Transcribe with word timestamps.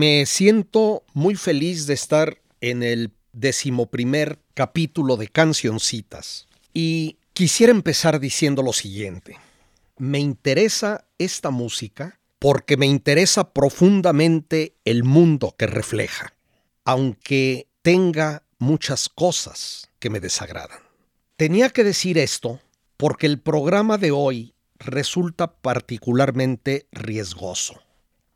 Me 0.00 0.24
siento 0.24 1.04
muy 1.12 1.34
feliz 1.34 1.86
de 1.86 1.92
estar 1.92 2.40
en 2.62 2.82
el 2.82 3.12
decimoprimer 3.34 4.38
capítulo 4.54 5.18
de 5.18 5.28
Cancioncitas 5.28 6.48
y 6.72 7.18
quisiera 7.34 7.70
empezar 7.70 8.18
diciendo 8.18 8.62
lo 8.62 8.72
siguiente. 8.72 9.36
Me 9.98 10.18
interesa 10.18 11.04
esta 11.18 11.50
música 11.50 12.18
porque 12.38 12.78
me 12.78 12.86
interesa 12.86 13.52
profundamente 13.52 14.74
el 14.86 15.04
mundo 15.04 15.54
que 15.58 15.66
refleja, 15.66 16.32
aunque 16.86 17.68
tenga 17.82 18.42
muchas 18.58 19.06
cosas 19.10 19.90
que 19.98 20.08
me 20.08 20.20
desagradan. 20.20 20.80
Tenía 21.36 21.68
que 21.68 21.84
decir 21.84 22.16
esto 22.16 22.58
porque 22.96 23.26
el 23.26 23.38
programa 23.38 23.98
de 23.98 24.12
hoy 24.12 24.54
resulta 24.78 25.52
particularmente 25.52 26.86
riesgoso. 26.90 27.82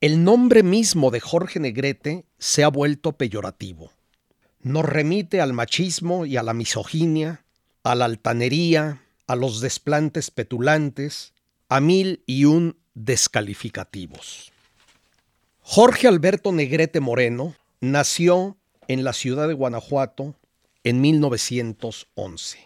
El 0.00 0.24
nombre 0.24 0.62
mismo 0.62 1.10
de 1.10 1.20
Jorge 1.20 1.60
Negrete 1.60 2.24
se 2.38 2.64
ha 2.64 2.68
vuelto 2.68 3.12
peyorativo. 3.12 3.90
Nos 4.60 4.84
remite 4.84 5.40
al 5.40 5.52
machismo 5.52 6.26
y 6.26 6.36
a 6.36 6.42
la 6.42 6.54
misoginia, 6.54 7.44
a 7.82 7.94
la 7.94 8.06
altanería, 8.06 9.02
a 9.26 9.36
los 9.36 9.60
desplantes 9.60 10.30
petulantes, 10.30 11.32
a 11.68 11.80
mil 11.80 12.22
y 12.26 12.44
un 12.44 12.76
descalificativos. 12.94 14.52
Jorge 15.60 16.08
Alberto 16.08 16.52
Negrete 16.52 17.00
Moreno 17.00 17.54
nació 17.80 18.56
en 18.88 19.04
la 19.04 19.12
ciudad 19.12 19.48
de 19.48 19.54
Guanajuato 19.54 20.34
en 20.82 21.00
1911. 21.00 22.58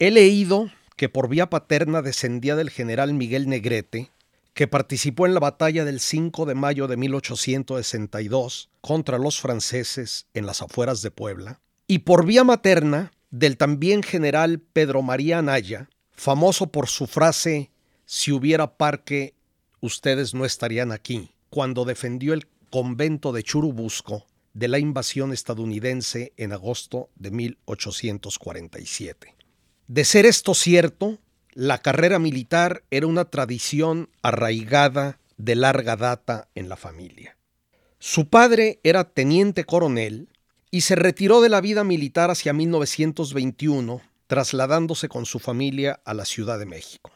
He 0.00 0.10
leído 0.10 0.70
que 0.96 1.08
por 1.08 1.28
vía 1.28 1.48
paterna 1.48 2.02
descendía 2.02 2.56
del 2.56 2.70
general 2.70 3.14
Miguel 3.14 3.48
Negrete, 3.48 4.10
que 4.54 4.68
participó 4.68 5.26
en 5.26 5.34
la 5.34 5.40
batalla 5.40 5.84
del 5.84 6.00
5 6.00 6.46
de 6.46 6.54
mayo 6.54 6.86
de 6.86 6.96
1862 6.96 8.70
contra 8.80 9.18
los 9.18 9.40
franceses 9.40 10.26
en 10.32 10.46
las 10.46 10.62
afueras 10.62 11.02
de 11.02 11.10
Puebla, 11.10 11.60
y 11.86 12.00
por 12.00 12.24
vía 12.24 12.44
materna 12.44 13.12
del 13.30 13.56
también 13.56 14.02
general 14.02 14.60
Pedro 14.60 15.02
María 15.02 15.38
Anaya, 15.38 15.90
famoso 16.12 16.68
por 16.68 16.88
su 16.88 17.06
frase 17.06 17.70
Si 18.06 18.32
hubiera 18.32 18.76
parque, 18.76 19.34
ustedes 19.80 20.34
no 20.34 20.44
estarían 20.44 20.92
aquí, 20.92 21.30
cuando 21.50 21.84
defendió 21.84 22.32
el 22.32 22.46
convento 22.70 23.32
de 23.32 23.42
Churubusco 23.42 24.26
de 24.52 24.68
la 24.68 24.78
invasión 24.78 25.32
estadounidense 25.32 26.32
en 26.36 26.52
agosto 26.52 27.08
de 27.16 27.32
1847. 27.32 29.34
De 29.88 30.04
ser 30.04 30.26
esto 30.26 30.54
cierto, 30.54 31.18
la 31.54 31.78
carrera 31.78 32.18
militar 32.18 32.84
era 32.90 33.06
una 33.06 33.24
tradición 33.26 34.10
arraigada 34.22 35.18
de 35.36 35.54
larga 35.54 35.96
data 35.96 36.48
en 36.54 36.68
la 36.68 36.76
familia. 36.76 37.36
Su 37.98 38.28
padre 38.28 38.80
era 38.82 39.04
teniente 39.04 39.64
coronel 39.64 40.28
y 40.70 40.82
se 40.82 40.96
retiró 40.96 41.40
de 41.40 41.48
la 41.48 41.60
vida 41.60 41.84
militar 41.84 42.30
hacia 42.30 42.52
1921, 42.52 44.02
trasladándose 44.26 45.08
con 45.08 45.26
su 45.26 45.38
familia 45.38 46.00
a 46.04 46.14
la 46.14 46.24
Ciudad 46.24 46.58
de 46.58 46.66
México. 46.66 47.12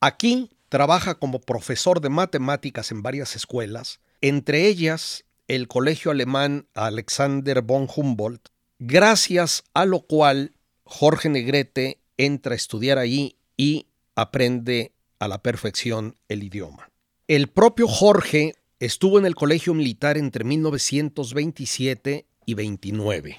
Aquí 0.00 0.50
trabaja 0.68 1.16
como 1.16 1.40
profesor 1.40 2.00
de 2.00 2.08
matemáticas 2.08 2.92
en 2.92 3.02
varias 3.02 3.34
escuelas, 3.34 4.00
entre 4.20 4.66
ellas 4.66 5.24
el 5.48 5.66
Colegio 5.66 6.12
Alemán 6.12 6.68
Alexander 6.74 7.60
von 7.60 7.88
Humboldt, 7.94 8.48
gracias 8.78 9.64
a 9.74 9.84
lo 9.84 10.02
cual 10.02 10.54
Jorge 10.84 11.28
Negrete 11.28 11.98
entra 12.16 12.52
a 12.52 12.56
estudiar 12.56 12.98
allí 12.98 13.36
y 13.60 13.88
aprende 14.14 14.94
a 15.18 15.28
la 15.28 15.42
perfección 15.42 16.16
el 16.30 16.42
idioma. 16.42 16.88
El 17.28 17.48
propio 17.48 17.86
Jorge 17.86 18.54
estuvo 18.78 19.18
en 19.18 19.26
el 19.26 19.34
colegio 19.34 19.74
militar 19.74 20.16
entre 20.16 20.44
1927 20.44 22.24
y 22.46 22.54
29. 22.54 23.38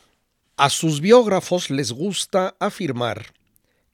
A 0.57 0.69
sus 0.69 1.01
biógrafos 1.01 1.71
les 1.71 1.91
gusta 1.91 2.55
afirmar 2.59 3.33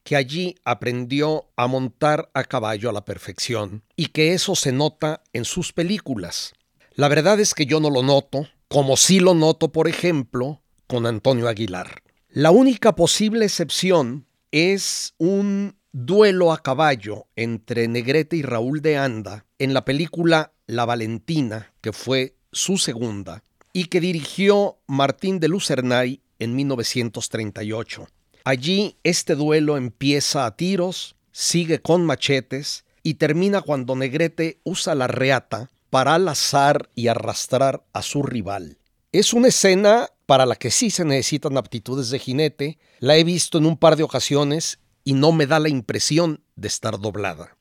que 0.03 0.17
allí 0.17 0.55
aprendió 0.65 1.45
a 1.55 1.67
montar 1.67 2.29
a 2.33 2.43
caballo 2.43 2.89
a 2.89 2.93
la 2.93 3.05
perfección 3.05 3.83
y 3.95 4.07
que 4.07 4.33
eso 4.33 4.53
se 4.55 4.73
nota 4.73 5.23
en 5.31 5.45
sus 5.45 5.71
películas. 5.71 6.55
La 6.95 7.07
verdad 7.07 7.39
es 7.39 7.53
que 7.53 7.65
yo 7.65 7.79
no 7.79 7.89
lo 7.89 8.03
noto, 8.03 8.49
como 8.67 8.97
sí 8.97 9.21
lo 9.21 9.33
noto, 9.33 9.71
por 9.71 9.87
ejemplo, 9.87 10.61
con 10.87 11.05
Antonio 11.05 11.47
Aguilar. 11.47 12.01
La 12.27 12.51
única 12.51 12.95
posible 12.95 13.45
excepción 13.45 14.27
es 14.51 15.13
un 15.17 15.77
duelo 16.05 16.51
a 16.51 16.61
caballo 16.61 17.25
entre 17.35 17.87
Negrete 17.87 18.35
y 18.35 18.43
Raúl 18.43 18.83
de 18.83 18.97
Anda 18.97 19.45
en 19.57 19.73
la 19.73 19.83
película 19.83 20.53
La 20.67 20.85
Valentina, 20.85 21.73
que 21.81 21.91
fue 21.91 22.35
su 22.51 22.77
segunda, 22.77 23.43
y 23.73 23.85
que 23.85 23.99
dirigió 23.99 24.77
Martín 24.85 25.39
de 25.39 25.47
Lucernay 25.47 26.21
en 26.37 26.55
1938. 26.55 28.07
Allí 28.43 28.97
este 29.03 29.33
duelo 29.33 29.75
empieza 29.75 30.45
a 30.45 30.55
tiros, 30.55 31.15
sigue 31.31 31.79
con 31.79 32.05
machetes 32.05 32.85
y 33.01 33.15
termina 33.15 33.61
cuando 33.61 33.95
Negrete 33.95 34.59
usa 34.63 34.93
la 34.93 35.07
reata 35.07 35.71
para 35.89 36.13
alazar 36.13 36.91
y 36.93 37.07
arrastrar 37.07 37.83
a 37.93 38.03
su 38.03 38.21
rival. 38.21 38.77
Es 39.11 39.33
una 39.33 39.47
escena 39.47 40.09
para 40.27 40.45
la 40.45 40.57
que 40.57 40.69
sí 40.69 40.91
se 40.91 41.05
necesitan 41.05 41.57
aptitudes 41.57 42.11
de 42.11 42.19
jinete, 42.19 42.77
la 42.99 43.17
he 43.17 43.23
visto 43.23 43.57
en 43.57 43.65
un 43.65 43.77
par 43.77 43.95
de 43.95 44.03
ocasiones 44.03 44.77
y 45.07 45.13
no 45.13 45.31
me 45.31 45.47
da 45.47 45.61
la 45.61 45.69
impresión 45.69 46.41
de 46.57 46.67
estar 46.67 46.99
doblada. 46.99 47.55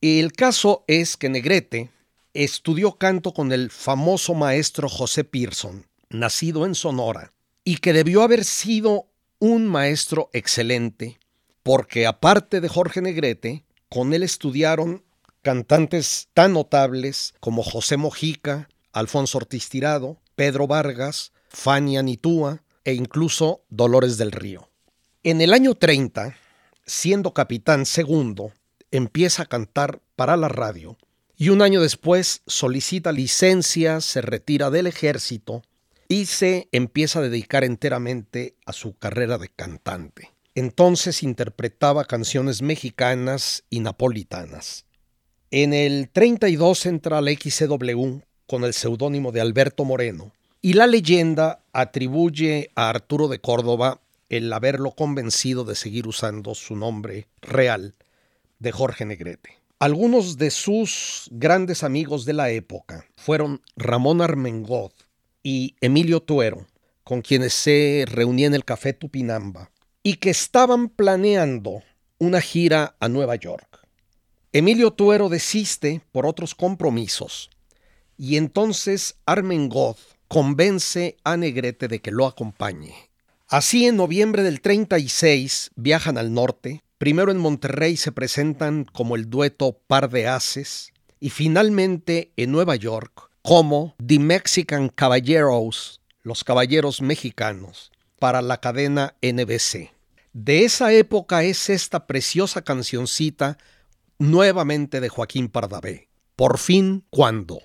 El 0.00 0.32
caso 0.32 0.82
es 0.88 1.16
que 1.16 1.28
Negrete 1.28 1.92
estudió 2.34 2.98
canto 2.98 3.32
con 3.32 3.52
el 3.52 3.70
famoso 3.70 4.34
maestro 4.34 4.88
José 4.88 5.22
Pearson, 5.22 5.86
nacido 6.10 6.66
en 6.66 6.74
Sonora, 6.74 7.32
y 7.62 7.76
que 7.76 7.92
debió 7.92 8.22
haber 8.22 8.44
sido 8.44 9.06
un 9.38 9.68
maestro 9.68 10.28
excelente, 10.32 11.20
porque 11.62 12.04
aparte 12.04 12.60
de 12.60 12.68
Jorge 12.68 13.00
Negrete, 13.00 13.62
con 13.88 14.12
él 14.12 14.24
estudiaron 14.24 15.04
cantantes 15.42 16.26
tan 16.34 16.52
notables 16.52 17.32
como 17.38 17.62
José 17.62 17.96
Mojica, 17.96 18.68
Alfonso 18.92 19.38
Ortiz 19.38 19.68
Tirado, 19.68 20.18
Pedro 20.34 20.66
Vargas, 20.66 21.30
Fania 21.48 22.02
Nitúa 22.02 22.64
e 22.84 22.94
incluso 22.94 23.62
Dolores 23.68 24.18
del 24.18 24.32
Río. 24.32 24.68
En 25.22 25.40
el 25.40 25.52
año 25.52 25.76
30, 25.76 26.34
siendo 26.88 27.34
capitán 27.34 27.86
segundo, 27.86 28.50
empieza 28.90 29.42
a 29.42 29.46
cantar 29.46 30.00
para 30.16 30.36
la 30.36 30.48
radio 30.48 30.96
y 31.36 31.50
un 31.50 31.62
año 31.62 31.80
después 31.80 32.42
solicita 32.46 33.12
licencia, 33.12 34.00
se 34.00 34.22
retira 34.22 34.70
del 34.70 34.88
ejército 34.88 35.62
y 36.08 36.26
se 36.26 36.68
empieza 36.72 37.20
a 37.20 37.22
dedicar 37.22 37.62
enteramente 37.62 38.56
a 38.66 38.72
su 38.72 38.96
carrera 38.96 39.38
de 39.38 39.48
cantante. 39.48 40.32
Entonces 40.54 41.22
interpretaba 41.22 42.06
canciones 42.06 42.62
mexicanas 42.62 43.62
y 43.70 43.80
napolitanas. 43.80 44.86
En 45.50 45.72
el 45.72 46.08
32 46.10 46.86
entra 46.86 47.18
al 47.18 47.28
XCW 47.28 48.20
con 48.46 48.64
el 48.64 48.72
seudónimo 48.72 49.30
de 49.30 49.42
Alberto 49.42 49.84
Moreno 49.84 50.32
y 50.60 50.72
la 50.72 50.86
leyenda 50.86 51.62
atribuye 51.72 52.70
a 52.74 52.88
Arturo 52.88 53.28
de 53.28 53.40
Córdoba 53.40 54.00
el 54.28 54.52
haberlo 54.52 54.92
convencido 54.92 55.64
de 55.64 55.74
seguir 55.74 56.06
usando 56.06 56.54
su 56.54 56.76
nombre 56.76 57.28
real 57.40 57.94
de 58.58 58.72
Jorge 58.72 59.04
Negrete. 59.04 59.58
Algunos 59.78 60.38
de 60.38 60.50
sus 60.50 61.28
grandes 61.30 61.84
amigos 61.84 62.24
de 62.24 62.32
la 62.32 62.50
época 62.50 63.06
fueron 63.16 63.62
Ramón 63.76 64.20
Armengod 64.20 64.92
y 65.42 65.76
Emilio 65.80 66.20
Tuero, 66.20 66.66
con 67.04 67.22
quienes 67.22 67.54
se 67.54 68.04
reunía 68.06 68.48
en 68.48 68.54
el 68.54 68.64
Café 68.64 68.92
Tupinamba, 68.92 69.70
y 70.02 70.16
que 70.16 70.30
estaban 70.30 70.88
planeando 70.88 71.82
una 72.18 72.40
gira 72.40 72.96
a 73.00 73.08
Nueva 73.08 73.36
York. 73.36 73.86
Emilio 74.52 74.90
Tuero 74.90 75.28
desiste 75.28 76.02
por 76.12 76.26
otros 76.26 76.54
compromisos, 76.54 77.50
y 78.16 78.36
entonces 78.36 79.16
Armengod 79.26 79.96
convence 80.26 81.16
a 81.22 81.36
Negrete 81.36 81.86
de 81.86 82.00
que 82.00 82.10
lo 82.10 82.26
acompañe 82.26 83.07
Así, 83.50 83.86
en 83.86 83.96
noviembre 83.96 84.42
del 84.42 84.60
36 84.60 85.70
viajan 85.74 86.18
al 86.18 86.34
norte. 86.34 86.82
Primero 86.98 87.32
en 87.32 87.38
Monterrey 87.38 87.96
se 87.96 88.12
presentan 88.12 88.84
como 88.84 89.16
el 89.16 89.30
dueto 89.30 89.80
Par 89.86 90.10
de 90.10 90.28
Haces 90.28 90.92
y 91.18 91.30
finalmente 91.30 92.30
en 92.36 92.52
Nueva 92.52 92.76
York 92.76 93.30
como 93.40 93.94
The 94.06 94.18
Mexican 94.18 94.90
Caballeros, 94.90 96.02
los 96.22 96.44
caballeros 96.44 97.00
mexicanos, 97.00 97.90
para 98.18 98.42
la 98.42 98.60
cadena 98.60 99.14
NBC. 99.22 99.92
De 100.34 100.64
esa 100.64 100.92
época 100.92 101.42
es 101.42 101.70
esta 101.70 102.06
preciosa 102.06 102.60
cancioncita 102.60 103.56
nuevamente 104.18 105.00
de 105.00 105.08
Joaquín 105.08 105.48
Pardavé. 105.48 106.10
Por 106.36 106.58
fin, 106.58 107.06
¿cuándo? 107.08 107.62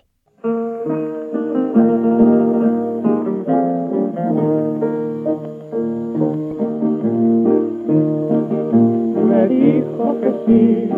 Dijo 9.48 10.16
que 10.22 10.34
sí, 10.46 10.90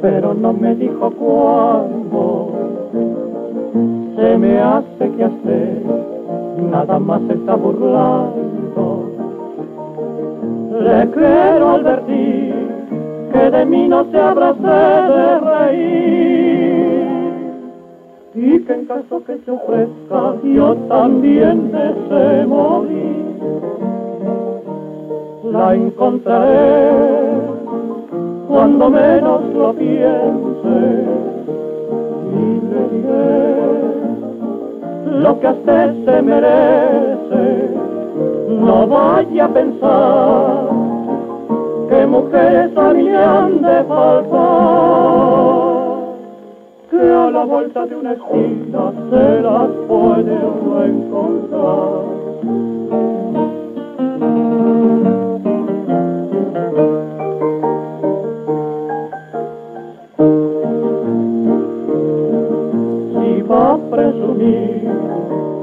pero 0.00 0.34
no 0.34 0.52
me 0.52 0.74
dijo 0.74 1.10
cuándo. 1.10 2.52
Se 4.16 4.38
me 4.38 4.58
hace 4.58 5.10
que 5.16 5.24
hacer, 5.24 5.82
nada 6.70 6.98
más 6.98 7.22
está 7.30 7.54
burlando 7.54 8.58
le 10.80 11.10
quiero 11.10 11.68
advertir 11.70 12.54
que 13.32 13.50
de 13.50 13.66
mí 13.66 13.88
no 13.88 14.04
se 14.10 14.18
abrace 14.18 14.62
de 14.62 15.40
reír 15.40 17.08
y 18.34 18.60
que 18.64 18.72
en 18.72 18.86
caso 18.86 19.24
que 19.24 19.38
se 19.38 19.50
ofrezca 19.50 20.34
yo 20.44 20.76
también 20.88 21.72
desee 21.72 22.46
morir. 22.46 23.18
La 25.44 25.74
encontraré 25.74 27.57
cuando 28.48 28.90
menos 28.90 29.42
lo 29.54 29.72
piense 29.74 30.78
y 32.32 32.60
le 32.70 32.88
diré 32.92 33.68
lo 35.20 35.38
que 35.40 35.48
usted 35.48 36.04
se 36.04 36.22
merece 36.22 37.70
no 38.48 38.86
vaya 38.86 39.44
a 39.44 39.48
pensar 39.48 40.68
que 41.88 42.06
mujeres 42.06 42.76
a 42.76 42.92
mí 42.92 43.08
han 43.08 43.62
de 43.62 43.84
faltar, 43.84 44.28
que 46.90 47.00
a 47.00 47.30
la 47.30 47.44
vuelta 47.44 47.86
de 47.86 47.96
una 47.96 48.12
esquina 48.12 48.92
se 49.10 49.40
las 49.40 49.68
puede 49.88 50.34
encontrar. 50.86 52.08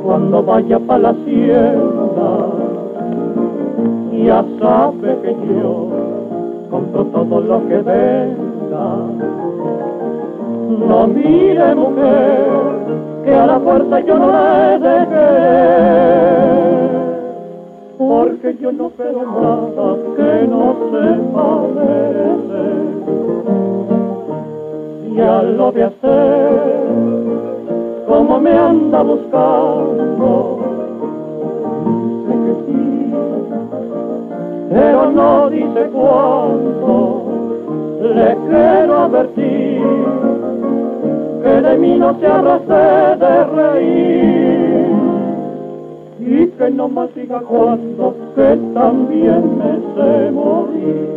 Cuando 0.04 0.44
vaya 0.44 0.80
para 0.80 1.00
la 1.00 1.10
hacienda, 1.10 2.48
ya 4.12 4.46
sabe 4.60 5.18
que 5.22 5.36
yo 5.48 5.88
compro 6.70 7.06
todo 7.06 7.42
lo 7.42 7.68
que 7.68 7.78
venda. 7.78 8.86
No 10.70 11.08
mire 11.08 11.76
mujer, 11.76 12.48
que 13.24 13.34
a 13.34 13.46
la 13.48 13.60
fuerza 13.60 14.00
yo 14.02 14.20
no 14.20 14.28
le 14.28 14.80
dejé, 14.80 15.28
porque 17.98 18.58
yo 18.62 18.72
no 18.72 18.90
quiero 18.92 19.24
nada 19.26 19.96
que 20.16 20.48
no 20.48 20.76
se 20.92 21.06
parece. 21.34 22.64
Ya 25.16 25.44
lo 25.44 25.72
de 25.72 25.84
hacer, 25.84 27.55
como 28.08 28.40
me 28.40 28.52
anda 28.52 29.02
buscando 29.02 30.66
pero 34.76 35.10
no 35.12 35.50
dice 35.50 35.90
cuánto. 35.94 37.24
Le 38.02 38.38
quiero 38.48 39.00
advertir 39.00 39.82
que 41.44 41.62
de 41.62 41.78
mí 41.78 41.98
no 41.98 42.20
se 42.20 42.28
arrastre 42.28 43.16
de 43.26 43.44
reír 43.46 44.88
y 46.20 46.48
que 46.48 46.70
no 46.72 46.90
más 46.90 47.14
diga 47.16 47.40
cuánto, 47.42 48.16
que 48.36 48.60
también 48.74 49.58
me 49.58 49.74
sé 49.96 50.32
morir. 50.32 51.15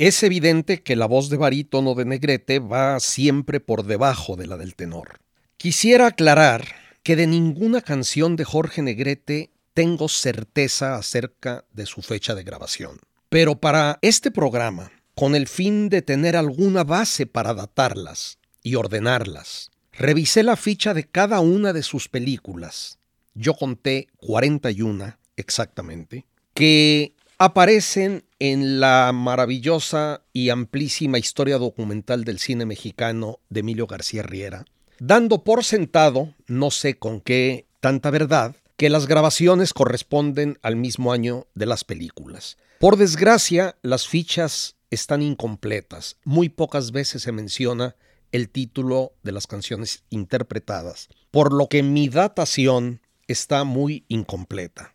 Es 0.00 0.22
evidente 0.22 0.82
que 0.82 0.96
la 0.96 1.04
voz 1.04 1.28
de 1.28 1.36
barítono 1.36 1.94
de 1.94 2.06
Negrete 2.06 2.58
va 2.58 2.98
siempre 3.00 3.60
por 3.60 3.84
debajo 3.84 4.34
de 4.34 4.46
la 4.46 4.56
del 4.56 4.74
tenor. 4.74 5.20
Quisiera 5.58 6.06
aclarar 6.06 6.64
que 7.02 7.16
de 7.16 7.26
ninguna 7.26 7.82
canción 7.82 8.34
de 8.34 8.46
Jorge 8.46 8.80
Negrete 8.80 9.50
tengo 9.74 10.08
certeza 10.08 10.96
acerca 10.96 11.66
de 11.74 11.84
su 11.84 12.00
fecha 12.00 12.34
de 12.34 12.44
grabación. 12.44 12.98
Pero 13.28 13.60
para 13.60 13.98
este 14.00 14.30
programa, 14.30 14.90
con 15.14 15.34
el 15.34 15.46
fin 15.46 15.90
de 15.90 16.00
tener 16.00 16.34
alguna 16.34 16.82
base 16.82 17.26
para 17.26 17.52
datarlas 17.52 18.38
y 18.62 18.76
ordenarlas, 18.76 19.70
revisé 19.92 20.42
la 20.42 20.56
ficha 20.56 20.94
de 20.94 21.04
cada 21.04 21.40
una 21.40 21.74
de 21.74 21.82
sus 21.82 22.08
películas. 22.08 22.98
Yo 23.34 23.52
conté 23.52 24.08
41 24.16 25.18
exactamente, 25.36 26.24
que 26.54 27.12
aparecen 27.36 28.24
en 28.40 28.80
la 28.80 29.12
maravillosa 29.12 30.22
y 30.32 30.48
amplísima 30.48 31.18
historia 31.18 31.58
documental 31.58 32.24
del 32.24 32.38
cine 32.38 32.66
mexicano 32.66 33.38
de 33.50 33.60
Emilio 33.60 33.86
García 33.86 34.22
Riera, 34.22 34.64
dando 34.98 35.44
por 35.44 35.62
sentado, 35.62 36.34
no 36.46 36.70
sé 36.70 36.98
con 36.98 37.20
qué 37.20 37.66
tanta 37.80 38.10
verdad, 38.10 38.56
que 38.76 38.90
las 38.90 39.06
grabaciones 39.06 39.74
corresponden 39.74 40.58
al 40.62 40.74
mismo 40.74 41.12
año 41.12 41.46
de 41.54 41.66
las 41.66 41.84
películas. 41.84 42.56
Por 42.78 42.96
desgracia, 42.96 43.76
las 43.82 44.08
fichas 44.08 44.76
están 44.90 45.20
incompletas. 45.20 46.16
Muy 46.24 46.48
pocas 46.48 46.90
veces 46.90 47.22
se 47.22 47.32
menciona 47.32 47.94
el 48.32 48.48
título 48.48 49.12
de 49.22 49.32
las 49.32 49.46
canciones 49.46 50.04
interpretadas, 50.08 51.08
por 51.30 51.52
lo 51.52 51.68
que 51.68 51.82
mi 51.82 52.08
datación 52.08 53.02
está 53.28 53.64
muy 53.64 54.04
incompleta. 54.08 54.94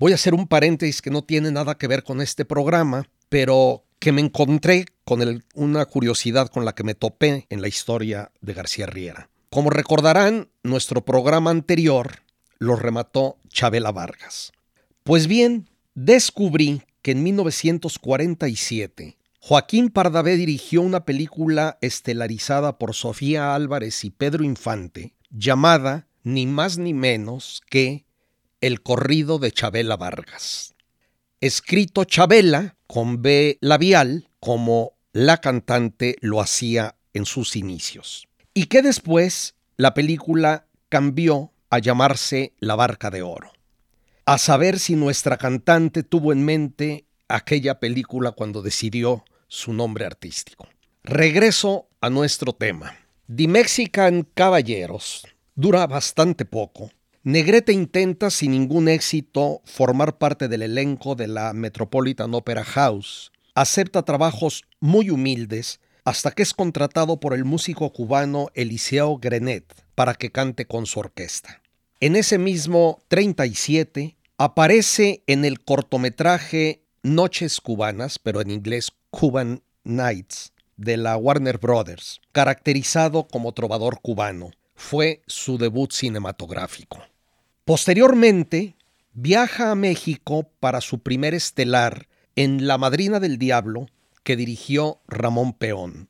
Voy 0.00 0.12
a 0.12 0.14
hacer 0.14 0.32
un 0.32 0.46
paréntesis 0.48 1.02
que 1.02 1.10
no 1.10 1.24
tiene 1.24 1.50
nada 1.52 1.76
que 1.76 1.86
ver 1.86 2.04
con 2.04 2.22
este 2.22 2.46
programa, 2.46 3.06
pero 3.28 3.84
que 3.98 4.12
me 4.12 4.22
encontré 4.22 4.86
con 5.04 5.42
una 5.52 5.84
curiosidad 5.84 6.48
con 6.48 6.64
la 6.64 6.74
que 6.74 6.84
me 6.84 6.94
topé 6.94 7.44
en 7.50 7.60
la 7.60 7.68
historia 7.68 8.32
de 8.40 8.54
García 8.54 8.86
Riera. 8.86 9.28
Como 9.50 9.68
recordarán, 9.68 10.48
nuestro 10.62 11.04
programa 11.04 11.50
anterior 11.50 12.20
lo 12.58 12.76
remató 12.76 13.36
Chabela 13.50 13.92
Vargas. 13.92 14.52
Pues 15.04 15.26
bien, 15.26 15.68
descubrí 15.94 16.80
que 17.02 17.10
en 17.10 17.22
1947 17.22 19.18
Joaquín 19.38 19.90
Pardavé 19.90 20.36
dirigió 20.36 20.80
una 20.80 21.04
película 21.04 21.76
estelarizada 21.82 22.78
por 22.78 22.94
Sofía 22.94 23.54
Álvarez 23.54 24.02
y 24.06 24.10
Pedro 24.10 24.44
Infante 24.44 25.12
llamada 25.28 26.06
ni 26.22 26.46
más 26.46 26.78
ni 26.78 26.94
menos 26.94 27.60
que 27.68 28.06
el 28.60 28.82
corrido 28.82 29.38
de 29.38 29.52
Chabela 29.52 29.96
Vargas. 29.96 30.74
Escrito 31.40 32.04
Chabela 32.04 32.76
con 32.86 33.22
B 33.22 33.58
labial, 33.60 34.28
como 34.40 34.92
la 35.12 35.38
cantante 35.38 36.16
lo 36.20 36.40
hacía 36.40 36.96
en 37.14 37.24
sus 37.24 37.56
inicios. 37.56 38.28
Y 38.52 38.66
que 38.66 38.82
después 38.82 39.54
la 39.76 39.94
película 39.94 40.66
cambió 40.88 41.52
a 41.70 41.78
llamarse 41.78 42.52
La 42.58 42.74
Barca 42.74 43.10
de 43.10 43.22
Oro. 43.22 43.52
A 44.26 44.38
saber 44.38 44.78
si 44.78 44.96
nuestra 44.96 45.38
cantante 45.38 46.02
tuvo 46.02 46.32
en 46.32 46.44
mente 46.44 47.06
aquella 47.28 47.80
película 47.80 48.32
cuando 48.32 48.60
decidió 48.60 49.24
su 49.48 49.72
nombre 49.72 50.04
artístico. 50.04 50.68
Regreso 51.02 51.88
a 52.00 52.10
nuestro 52.10 52.52
tema. 52.52 52.94
The 53.34 53.48
Mexican 53.48 54.28
Caballeros 54.34 55.26
dura 55.54 55.86
bastante 55.86 56.44
poco 56.44 56.90
Negrete 57.22 57.74
intenta 57.74 58.30
sin 58.30 58.52
ningún 58.52 58.88
éxito 58.88 59.60
formar 59.66 60.16
parte 60.16 60.48
del 60.48 60.62
elenco 60.62 61.16
de 61.16 61.28
la 61.28 61.52
Metropolitan 61.52 62.32
Opera 62.32 62.64
House. 62.64 63.30
Acepta 63.54 64.06
trabajos 64.06 64.64
muy 64.80 65.10
humildes 65.10 65.80
hasta 66.06 66.30
que 66.30 66.42
es 66.42 66.54
contratado 66.54 67.20
por 67.20 67.34
el 67.34 67.44
músico 67.44 67.92
cubano 67.92 68.46
Eliseo 68.54 69.18
Grenet 69.18 69.70
para 69.94 70.14
que 70.14 70.32
cante 70.32 70.64
con 70.64 70.86
su 70.86 70.98
orquesta. 71.00 71.60
En 72.00 72.16
ese 72.16 72.38
mismo 72.38 73.02
37 73.08 74.16
aparece 74.38 75.22
en 75.26 75.44
el 75.44 75.60
cortometraje 75.60 76.86
Noches 77.02 77.60
Cubanas, 77.60 78.18
pero 78.18 78.40
en 78.40 78.50
inglés 78.50 78.92
Cuban 79.10 79.62
Nights, 79.84 80.54
de 80.78 80.96
la 80.96 81.18
Warner 81.18 81.58
Brothers, 81.58 82.22
caracterizado 82.32 83.28
como 83.28 83.52
trovador 83.52 84.00
cubano. 84.00 84.52
Fue 84.74 85.20
su 85.26 85.58
debut 85.58 85.92
cinematográfico. 85.92 87.09
Posteriormente, 87.70 88.74
viaja 89.12 89.70
a 89.70 89.76
México 89.76 90.50
para 90.58 90.80
su 90.80 91.04
primer 91.04 91.34
estelar 91.34 92.08
en 92.34 92.66
La 92.66 92.78
Madrina 92.78 93.20
del 93.20 93.38
Diablo, 93.38 93.86
que 94.24 94.34
dirigió 94.34 95.00
Ramón 95.06 95.52
Peón. 95.52 96.08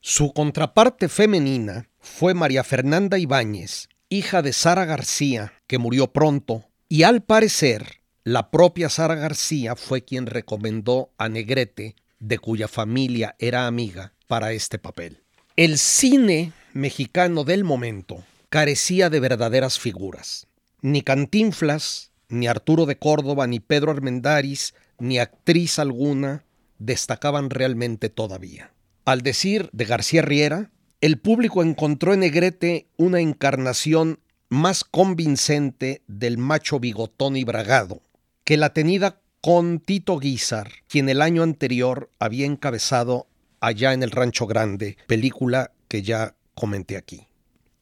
Su 0.00 0.32
contraparte 0.32 1.10
femenina 1.10 1.90
fue 2.00 2.32
María 2.32 2.64
Fernanda 2.64 3.18
Ibáñez, 3.18 3.90
hija 4.08 4.40
de 4.40 4.54
Sara 4.54 4.86
García, 4.86 5.52
que 5.66 5.76
murió 5.76 6.10
pronto, 6.10 6.64
y 6.88 7.02
al 7.02 7.22
parecer 7.22 8.00
la 8.22 8.50
propia 8.50 8.88
Sara 8.88 9.14
García 9.14 9.76
fue 9.76 10.06
quien 10.06 10.24
recomendó 10.24 11.12
a 11.18 11.28
Negrete, 11.28 11.96
de 12.18 12.38
cuya 12.38 12.66
familia 12.66 13.36
era 13.38 13.66
amiga, 13.66 14.14
para 14.26 14.52
este 14.52 14.78
papel. 14.78 15.22
El 15.56 15.76
cine 15.76 16.54
mexicano 16.72 17.44
del 17.44 17.62
momento 17.62 18.24
carecía 18.48 19.10
de 19.10 19.20
verdaderas 19.20 19.78
figuras. 19.78 20.46
Ni 20.84 21.00
Cantinflas, 21.00 22.12
ni 22.28 22.46
Arturo 22.46 22.84
de 22.84 22.98
Córdoba, 22.98 23.46
ni 23.46 23.58
Pedro 23.58 23.90
Armendáriz, 23.90 24.74
ni 24.98 25.18
actriz 25.18 25.78
alguna 25.78 26.44
destacaban 26.78 27.48
realmente 27.48 28.10
todavía. 28.10 28.70
Al 29.06 29.22
decir 29.22 29.70
de 29.72 29.86
García 29.86 30.20
Riera, 30.20 30.70
el 31.00 31.18
público 31.18 31.62
encontró 31.62 32.12
en 32.12 32.20
Negrete 32.20 32.86
una 32.98 33.20
encarnación 33.20 34.20
más 34.50 34.84
convincente 34.84 36.02
del 36.06 36.36
macho 36.36 36.78
bigotón 36.80 37.38
y 37.38 37.44
bragado 37.44 38.02
que 38.44 38.58
la 38.58 38.74
tenida 38.74 39.22
con 39.40 39.80
Tito 39.80 40.18
Guizar, 40.18 40.70
quien 40.86 41.08
el 41.08 41.22
año 41.22 41.42
anterior 41.42 42.10
había 42.18 42.44
encabezado 42.44 43.26
Allá 43.58 43.94
en 43.94 44.02
el 44.02 44.10
Rancho 44.10 44.46
Grande, 44.46 44.98
película 45.06 45.72
que 45.88 46.02
ya 46.02 46.34
comenté 46.54 46.98
aquí. 46.98 47.26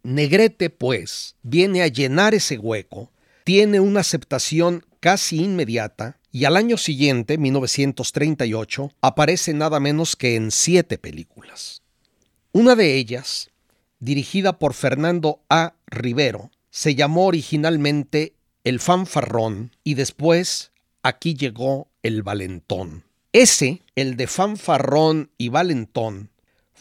Negrete, 0.03 0.71
pues, 0.71 1.37
viene 1.43 1.83
a 1.83 1.89
llenar 1.89 2.35
ese 2.35 2.59
hueco, 2.59 3.13
tiene 3.45 3.81
una 3.81 4.01
aceptación 4.01 4.85
casi 5.01 5.43
inmediata 5.43 6.19
y 6.31 6.45
al 6.45 6.57
año 6.57 6.77
siguiente, 6.77 7.39
1938, 7.39 8.93
aparece 9.01 9.55
nada 9.55 9.81
menos 9.81 10.17
que 10.17 10.35
en 10.37 10.51
siete 10.51 10.99
películas. 10.99 11.83
Una 12.53 12.75
de 12.75 12.97
ellas, 12.97 13.51
dirigida 13.99 14.59
por 14.59 14.75
Fernando 14.75 15.43
A. 15.49 15.75
Rivero, 15.87 16.51
se 16.71 16.95
llamó 16.95 17.27
originalmente 17.27 18.35
El 18.65 18.81
fanfarrón 18.81 19.77
y 19.85 19.95
después 19.95 20.73
Aquí 21.05 21.35
llegó 21.35 21.91
el 22.05 22.23
valentón. 22.23 23.05
Ese, 23.33 23.83
el 23.97 24.17
de 24.17 24.29
fanfarrón 24.29 25.31
y 25.37 25.49
valentón, 25.49 26.31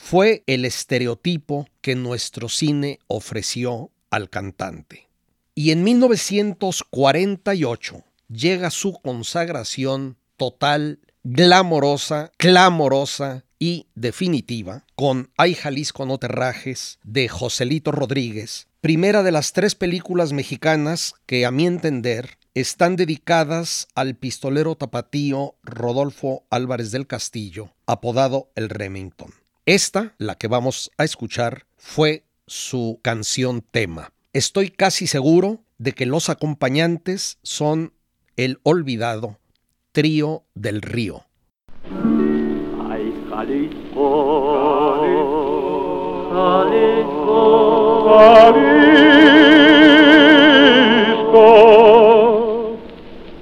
fue 0.03 0.43
el 0.47 0.65
estereotipo 0.65 1.69
que 1.79 1.95
nuestro 1.95 2.49
cine 2.49 2.99
ofreció 3.07 3.91
al 4.09 4.29
cantante. 4.29 5.07
Y 5.53 5.71
en 5.71 5.83
1948 5.83 8.03
llega 8.27 8.71
su 8.71 8.93
consagración 8.93 10.17
total, 10.37 10.99
glamorosa, 11.23 12.31
clamorosa 12.37 13.45
y 13.59 13.85
definitiva 13.93 14.87
con 14.95 15.29
Ay 15.37 15.53
Jalisco 15.53 16.07
no 16.07 16.17
te 16.17 16.27
rajes 16.27 16.97
de 17.03 17.29
Joselito 17.29 17.91
Rodríguez, 17.91 18.67
primera 18.81 19.21
de 19.21 19.31
las 19.31 19.53
tres 19.53 19.75
películas 19.75 20.33
mexicanas 20.33 21.13
que 21.27 21.45
a 21.45 21.51
mi 21.51 21.67
entender 21.67 22.39
están 22.55 22.95
dedicadas 22.95 23.87
al 23.93 24.15
pistolero 24.15 24.75
tapatío 24.75 25.57
Rodolfo 25.63 26.43
Álvarez 26.49 26.89
del 26.91 27.05
Castillo, 27.07 27.75
apodado 27.85 28.51
el 28.55 28.67
Remington. 28.67 29.40
Esta, 29.67 30.15
la 30.17 30.35
que 30.35 30.47
vamos 30.47 30.89
a 30.97 31.03
escuchar, 31.03 31.65
fue 31.77 32.23
su 32.47 32.99
canción 33.03 33.61
tema. 33.61 34.11
Estoy 34.33 34.71
casi 34.71 35.05
seguro 35.05 35.59
de 35.77 35.91
que 35.91 36.07
los 36.07 36.29
acompañantes 36.29 37.37
son 37.43 37.93
el 38.37 38.59
olvidado 38.63 39.37
trío 39.91 40.45
del 40.55 40.81
río. 40.81 41.25
Ay, 42.89 43.13
Jalisco, 43.29 44.97
Jalisco, 46.31 47.41
Jalisco, 48.09 48.79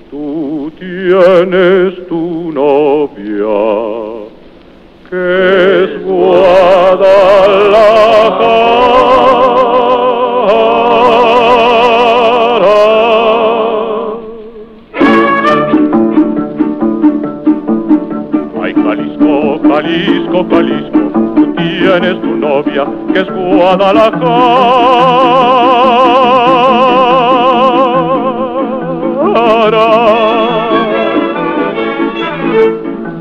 tú 0.10 0.72
tienes 0.78 2.08
tu 2.10 2.52
novia, 2.52 4.28
que 5.10 5.84
es 5.84 5.99
Jalisco, 19.64 20.46
Jalisco, 20.50 21.00
tú 21.36 21.54
tienes 21.56 22.22
tu 22.22 22.36
novia, 22.36 22.86
que 23.14 23.20
es 23.20 23.28
Guadalajara. 23.30 24.20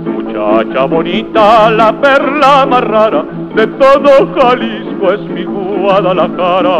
Muchacha 0.04 0.84
bonita, 0.86 1.70
la 1.70 1.92
perla 2.00 2.66
más 2.66 2.82
rara 2.82 3.24
de 3.54 3.66
todo 3.66 4.34
Jalisco 4.40 4.77
es 5.06 5.20
mi 5.20 5.44
Guadalajara. 5.44 6.78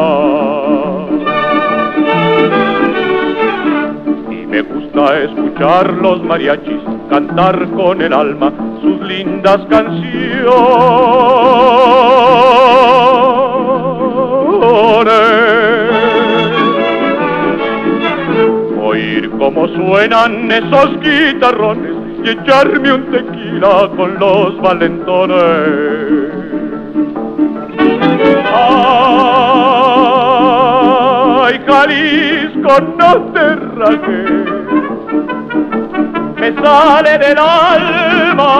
Y 4.31 4.47
me 4.47 4.63
gusta 4.63 5.19
escuchar 5.21 5.93
los 5.93 6.23
mariachis 6.25 6.81
cantar 7.09 7.69
con 7.71 8.03
el 8.03 8.13
alma 8.13 8.53
sus 8.83 9.01
lindas 9.03 9.59
canciones. 9.71 10.59
Oír 18.83 19.31
cómo 19.39 19.69
suenan 19.69 20.51
esos 20.51 21.01
guitarrones 21.01 21.95
y 22.25 22.31
echarme 22.31 22.93
un 22.93 23.11
tequila 23.13 23.89
con 23.97 24.19
los 24.19 24.61
valentones. 24.61 26.18
No 31.89 33.17
te 33.33 33.57
rajes, 33.57 34.31
me 36.37 36.49
sale 36.63 37.19
del 37.19 37.39
alma 37.39 38.51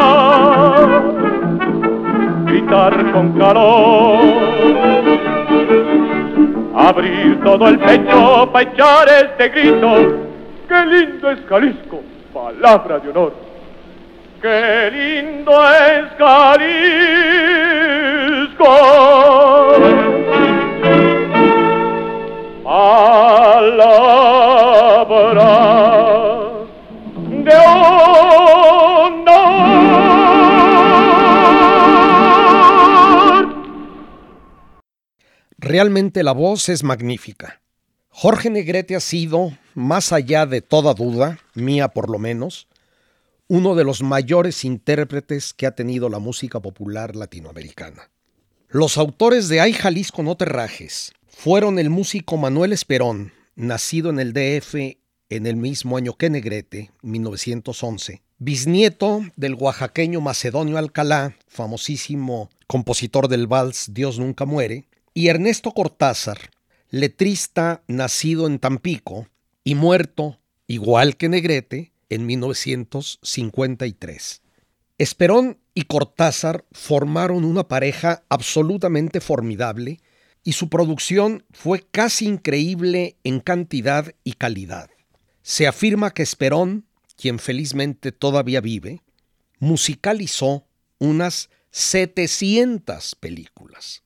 gritar 2.47 3.13
con 3.13 3.39
calor, 3.39 4.19
abrir 6.75 7.41
todo 7.45 7.69
el 7.69 7.79
pecho 7.79 8.49
para 8.51 8.71
echar 8.71 9.09
este 9.09 9.49
grito. 9.51 9.95
¡Qué 10.67 10.87
lindo 10.87 11.31
es 11.31 11.41
Jalisco! 11.49 12.01
Palabra 12.33 12.99
de 12.99 13.11
honor. 13.11 13.35
¡Qué 14.41 14.91
lindo 14.91 15.53
es 15.53 16.05
Jalisco! 16.19 16.79
Palabra 22.89 23.93
de 27.19 27.53
honor. 27.53 29.29
Realmente 35.59 36.23
la 36.23 36.33
voz 36.33 36.71
es 36.71 36.83
magnífica. 36.83 37.61
Jorge 38.09 38.49
Negrete 38.49 38.97
ha 38.97 39.01
sido, 39.01 39.53
más 39.75 40.15
allá 40.15 40.47
de 40.47 40.63
toda 40.63 40.95
duda, 40.95 41.41
mía 41.53 41.89
por 41.89 42.09
lo 42.09 42.19
menos, 42.19 42.69
uno 43.49 43.75
de 43.75 43.85
los 43.85 44.01
mayores 44.03 44.65
intérpretes 44.65 45.53
que 45.53 45.67
ha 45.67 45.73
tenido 45.73 46.09
la 46.09 46.21
música 46.21 46.61
popular 46.61 47.15
latinoamericana. 47.17 48.09
Los 48.71 48.97
autores 48.97 49.49
de 49.49 49.61
Ay 49.61 49.75
Jalisco 49.75 50.23
no 50.23 50.39
te 50.39 50.47
rajes 50.47 51.13
fueron 51.39 51.79
el 51.79 51.89
músico 51.89 52.37
Manuel 52.37 52.73
Esperón, 52.73 53.33
nacido 53.55 54.11
en 54.11 54.19
el 54.19 54.33
DF 54.33 54.75
en 55.29 55.47
el 55.47 55.55
mismo 55.55 55.97
año 55.97 56.15
que 56.15 56.31
Negrete, 56.31 56.91
1911, 57.03 58.23
bisnieto 58.39 59.21
del 59.37 59.55
oaxaqueño 59.55 60.21
Macedonio 60.21 60.79
Alcalá, 60.79 61.37
famosísimo 61.47 62.51
compositor 62.67 63.29
del 63.29 63.47
vals 63.47 63.95
Dios 63.95 64.19
nunca 64.19 64.47
muere, 64.47 64.89
y 65.15 65.29
Ernesto 65.29 65.71
Cortázar, 65.71 66.51
letrista 66.91 67.85
nacido 67.87 68.49
en 68.49 68.59
Tampico 68.59 69.29
y 69.63 69.77
muerto, 69.77 70.41
igual 70.67 71.17
que 71.17 71.29
Negrete, 71.29 71.93
en 72.09 72.27
1953. 72.27 74.43
Esperón 74.99 75.59
y 75.73 75.83
Cortázar 75.83 76.65
formaron 76.73 77.45
una 77.45 77.69
pareja 77.69 78.25
absolutamente 78.29 79.21
formidable 79.21 80.01
y 80.45 80.53
su 80.53 80.69
producción 80.69 81.45
fue 81.51 81.87
casi 81.91 82.27
increíble 82.27 83.17
en 83.25 83.41
cantidad 83.41 84.15
y 84.25 84.35
calidad. 84.35 84.91
Se 85.43 85.67
afirma 85.67 86.13
que 86.13 86.23
Esperón, 86.23 86.87
quien 87.17 87.39
felizmente 87.39 88.13
todavía 88.13 88.61
vive, 88.61 89.03
musicalizó 89.59 90.67
unas 90.99 91.51
700 91.71 93.15
películas. 93.17 94.03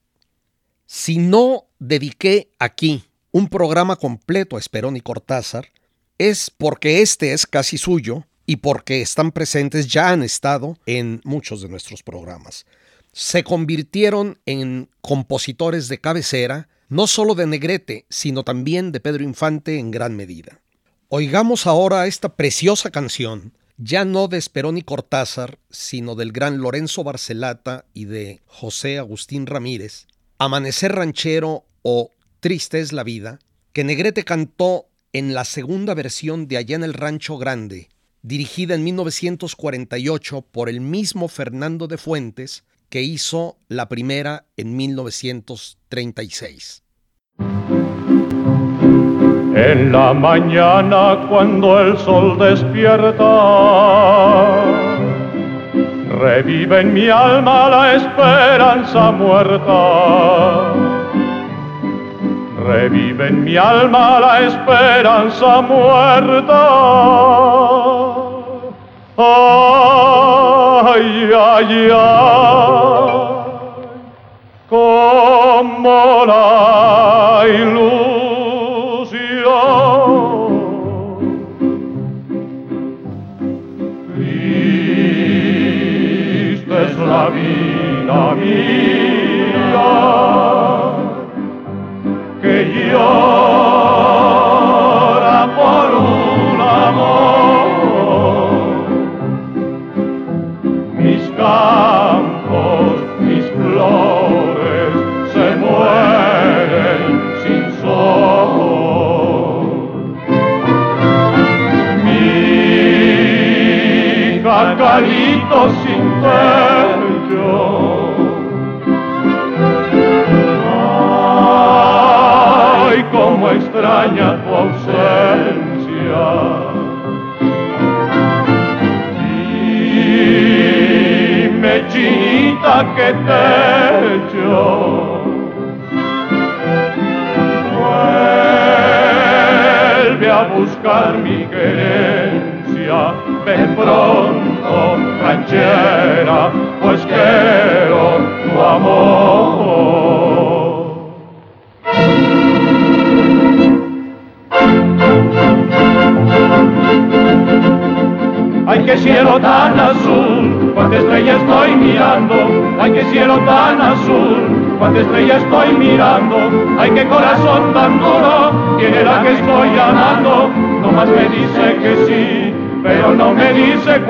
Si 0.87 1.19
no 1.19 1.67
dediqué 1.79 2.51
aquí 2.59 3.05
un 3.31 3.49
programa 3.49 3.97
completo 3.97 4.57
a 4.57 4.59
Esperón 4.61 4.97
y 4.97 5.01
Cortázar, 5.01 5.69
es 6.19 6.51
porque 6.51 7.01
este 7.01 7.33
es 7.33 7.47
casi 7.47 7.79
suyo 7.79 8.27
y 8.47 8.57
porque 8.57 9.01
están 9.01 9.33
presentes, 9.33 9.87
ya 9.87 10.11
han 10.11 10.23
estado 10.23 10.77
en 10.87 11.21
muchos 11.25 11.63
de 11.63 11.69
nuestros 11.69 12.03
programas. 12.03 12.67
Se 13.13 13.45
convirtieron 13.45 14.41
en 14.47 14.89
compositores 15.01 15.89
de 15.89 16.01
cabecera, 16.01 16.69
no 16.89 17.07
solo 17.07 17.35
de 17.35 17.47
Negrete, 17.47 18.07
sino 18.09 18.43
también 18.43 18.91
de 18.93 19.01
Pedro 19.01 19.23
Infante 19.23 19.79
en 19.79 19.91
gran 19.91 20.17
medida. 20.17 20.61
Oigamos 21.09 21.67
ahora 21.67 22.07
esta 22.07 22.37
preciosa 22.37 22.91
canción, 22.91 23.53
ya 23.77 24.05
no 24.05 24.29
de 24.29 24.39
Esperón 24.39 24.79
y 24.79 24.83
Cortázar, 24.83 25.59
sino 25.71 26.15
del 26.15 26.33
gran 26.33 26.59
Lorenzo 26.59 27.05
Barcelata 27.05 27.85
y 27.93 28.07
de 28.07 28.41
José 28.47 28.99
Agustín 28.99 29.47
Ramírez, 29.47 30.07
Amanecer 30.39 30.93
Ranchero 30.93 31.67
o 31.83 32.11
Triste 32.41 32.81
es 32.81 32.93
la 32.93 33.05
vida, 33.05 33.39
que 33.73 33.85
Negrete 33.85 34.25
cantó 34.25 34.87
en 35.13 35.35
la 35.35 35.45
segunda 35.45 35.95
versión 35.95 36.49
de 36.49 36.57
Allá 36.57 36.77
en 36.77 36.85
el 36.85 36.95
Rancho 36.95 37.37
Grande, 37.39 37.91
dirigida 38.23 38.75
en 38.75 38.85
1948 38.85 40.41
por 40.51 40.69
el 40.69 40.81
mismo 40.81 41.29
Fernando 41.29 41.87
de 41.87 41.99
Fuentes, 41.99 42.65
que 42.93 43.01
hizo 43.01 43.57
la 43.69 43.89
primera 43.89 44.45
en 44.55 44.77
1936. 44.77 46.85
En 49.55 49.91
la 49.91 50.13
mañana 50.13 51.27
cuando 51.31 51.81
el 51.81 51.97
sol 51.97 52.39
despierta, 52.39 53.25
revive 56.21 56.83
en 56.83 56.93
mi 56.93 57.09
alma 57.09 57.71
la 57.71 57.95
esperanza 57.95 59.11
muerta. 59.11 60.75
Revive 62.67 63.29
en 63.29 63.45
mi 63.45 63.57
alma 63.57 64.21
la 64.21 64.43
esperanza 64.43 65.63
muerta. 65.63 67.23
Ay, 70.95 71.31
ay, 71.33 71.91
ay, 71.91 73.13
como 74.69 76.25
la 76.27 77.47
la 77.47 78.02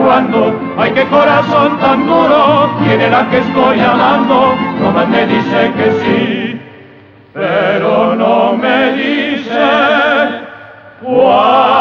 dice 0.03 0.05
cuándo. 0.05 0.75
Ay, 0.77 0.93
qué 0.93 1.05
corazón 1.07 1.79
tan 1.79 2.07
duro, 2.07 2.71
tiene 2.85 3.09
la 3.11 3.29
que 3.31 3.39
estoy 3.39 3.81
amando. 3.81 4.55
Nomás 4.81 5.09
me 5.09 5.27
dice 5.27 5.73
que 5.77 5.93
sí, 6.03 6.61
pero 7.33 8.15
no 8.15 8.57
me 8.57 8.93
dice 8.93 10.41
cuándo. 11.03 11.73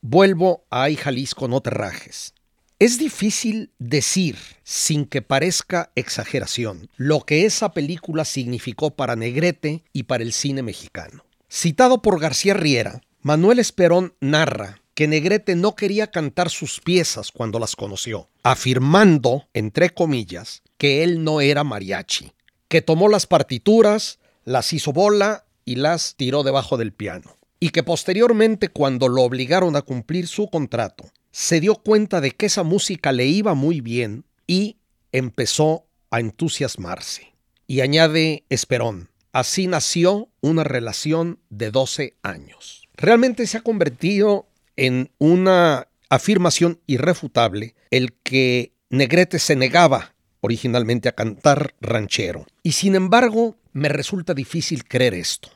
Vuelvo 0.00 0.64
a 0.70 0.84
Ay 0.84 0.96
Jalisco, 0.96 1.48
no 1.48 1.60
te 1.60 1.70
rajes. 1.70 2.32
Es 2.78 2.98
difícil 2.98 3.72
decir, 3.78 4.36
sin 4.62 5.06
que 5.06 5.22
parezca 5.22 5.92
exageración, 5.94 6.90
lo 6.96 7.20
que 7.20 7.46
esa 7.46 7.72
película 7.72 8.26
significó 8.26 8.94
para 8.94 9.16
Negrete 9.16 9.82
y 9.94 10.02
para 10.02 10.22
el 10.22 10.34
cine 10.34 10.62
mexicano. 10.62 11.24
Citado 11.50 12.02
por 12.02 12.20
García 12.20 12.52
Riera, 12.52 13.00
Manuel 13.22 13.60
Esperón 13.60 14.14
narra 14.20 14.82
que 14.92 15.08
Negrete 15.08 15.56
no 15.56 15.74
quería 15.74 16.10
cantar 16.10 16.50
sus 16.50 16.80
piezas 16.80 17.32
cuando 17.32 17.58
las 17.58 17.76
conoció, 17.76 18.28
afirmando, 18.42 19.48
entre 19.54 19.88
comillas, 19.88 20.62
que 20.76 21.02
él 21.02 21.24
no 21.24 21.40
era 21.40 21.64
mariachi, 21.64 22.32
que 22.68 22.82
tomó 22.82 23.08
las 23.08 23.26
partituras, 23.26 24.18
las 24.44 24.74
hizo 24.74 24.92
bola 24.92 25.46
y 25.64 25.76
las 25.76 26.14
tiró 26.16 26.42
debajo 26.42 26.76
del 26.76 26.92
piano, 26.92 27.38
y 27.58 27.70
que 27.70 27.82
posteriormente 27.82 28.68
cuando 28.68 29.08
lo 29.08 29.22
obligaron 29.22 29.76
a 29.76 29.82
cumplir 29.82 30.28
su 30.28 30.50
contrato, 30.50 31.06
se 31.36 31.60
dio 31.60 31.74
cuenta 31.74 32.22
de 32.22 32.30
que 32.30 32.46
esa 32.46 32.62
música 32.62 33.12
le 33.12 33.26
iba 33.26 33.52
muy 33.52 33.82
bien 33.82 34.24
y 34.46 34.78
empezó 35.12 35.84
a 36.10 36.20
entusiasmarse. 36.20 37.34
Y 37.66 37.82
añade 37.82 38.46
Esperón, 38.48 39.10
así 39.32 39.66
nació 39.66 40.30
una 40.40 40.64
relación 40.64 41.38
de 41.50 41.70
12 41.70 42.16
años. 42.22 42.88
Realmente 42.94 43.46
se 43.46 43.58
ha 43.58 43.60
convertido 43.60 44.48
en 44.76 45.10
una 45.18 45.88
afirmación 46.08 46.80
irrefutable 46.86 47.74
el 47.90 48.14
que 48.14 48.72
Negrete 48.88 49.38
se 49.38 49.56
negaba 49.56 50.14
originalmente 50.40 51.10
a 51.10 51.14
cantar 51.14 51.74
ranchero. 51.82 52.46
Y 52.62 52.72
sin 52.72 52.94
embargo, 52.94 53.56
me 53.74 53.90
resulta 53.90 54.32
difícil 54.32 54.84
creer 54.84 55.12
esto. 55.12 55.50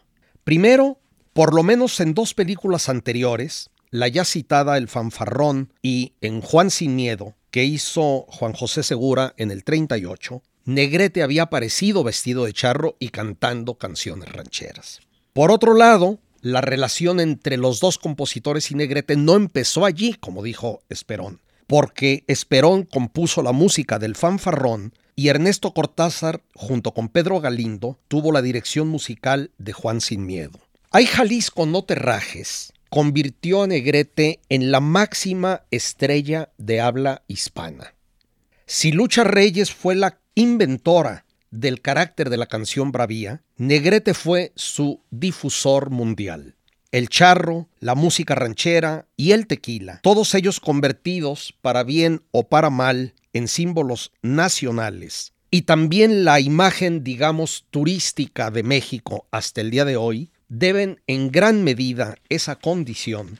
Primero, 0.44 1.00
por 1.32 1.54
lo 1.54 1.62
menos 1.62 2.00
en 2.00 2.12
dos 2.12 2.34
películas 2.34 2.90
anteriores, 2.90 3.70
la 3.90 4.08
ya 4.08 4.24
citada 4.24 4.76
El 4.76 4.88
Fanfarrón 4.88 5.72
y 5.82 6.12
en 6.20 6.40
Juan 6.40 6.70
Sin 6.70 6.94
Miedo, 6.94 7.34
que 7.50 7.64
hizo 7.64 8.26
Juan 8.28 8.52
José 8.52 8.82
Segura 8.82 9.34
en 9.36 9.50
el 9.50 9.64
38, 9.64 10.42
Negrete 10.64 11.22
había 11.22 11.44
aparecido 11.44 12.04
vestido 12.04 12.44
de 12.44 12.52
charro 12.52 12.96
y 13.00 13.08
cantando 13.08 13.74
canciones 13.74 14.30
rancheras. 14.30 15.00
Por 15.32 15.50
otro 15.50 15.74
lado, 15.74 16.20
la 16.40 16.60
relación 16.60 17.18
entre 17.18 17.56
los 17.56 17.80
dos 17.80 17.98
compositores 17.98 18.70
y 18.70 18.74
Negrete 18.76 19.16
no 19.16 19.34
empezó 19.34 19.84
allí, 19.84 20.14
como 20.14 20.42
dijo 20.42 20.82
Esperón, 20.88 21.40
porque 21.66 22.24
Esperón 22.28 22.84
compuso 22.84 23.42
la 23.42 23.52
música 23.52 23.98
del 23.98 24.14
fanfarrón 24.14 24.94
y 25.16 25.28
Ernesto 25.28 25.74
Cortázar, 25.74 26.42
junto 26.54 26.94
con 26.94 27.08
Pedro 27.08 27.40
Galindo, 27.40 27.98
tuvo 28.08 28.32
la 28.32 28.42
dirección 28.42 28.88
musical 28.88 29.50
de 29.58 29.72
Juan 29.72 30.00
Sin 30.00 30.24
Miedo. 30.24 30.60
Hay 30.92 31.06
Jalisco 31.06 31.66
no 31.66 31.82
te 31.84 31.94
rajes 31.94 32.72
convirtió 32.90 33.62
a 33.62 33.66
Negrete 33.66 34.40
en 34.48 34.70
la 34.70 34.80
máxima 34.80 35.62
estrella 35.70 36.50
de 36.58 36.80
habla 36.80 37.22
hispana. 37.28 37.94
Si 38.66 38.92
Lucha 38.92 39.24
Reyes 39.24 39.72
fue 39.72 39.94
la 39.94 40.20
inventora 40.34 41.24
del 41.50 41.80
carácter 41.80 42.30
de 42.30 42.36
la 42.36 42.46
canción 42.46 42.92
bravía, 42.92 43.42
Negrete 43.56 44.12
fue 44.12 44.52
su 44.56 45.00
difusor 45.10 45.90
mundial. 45.90 46.56
El 46.92 47.08
charro, 47.08 47.68
la 47.78 47.94
música 47.94 48.34
ranchera 48.34 49.06
y 49.16 49.30
el 49.32 49.46
tequila, 49.46 50.00
todos 50.02 50.34
ellos 50.34 50.58
convertidos, 50.58 51.54
para 51.60 51.84
bien 51.84 52.22
o 52.32 52.48
para 52.48 52.70
mal, 52.70 53.14
en 53.32 53.46
símbolos 53.46 54.12
nacionales. 54.22 55.32
Y 55.52 55.62
también 55.62 56.24
la 56.24 56.40
imagen, 56.40 57.04
digamos, 57.04 57.66
turística 57.70 58.50
de 58.50 58.64
México 58.64 59.26
hasta 59.30 59.60
el 59.60 59.70
día 59.70 59.84
de 59.84 59.96
hoy, 59.96 60.30
deben 60.50 61.00
en 61.06 61.30
gran 61.30 61.64
medida 61.64 62.16
esa 62.28 62.56
condición 62.56 63.38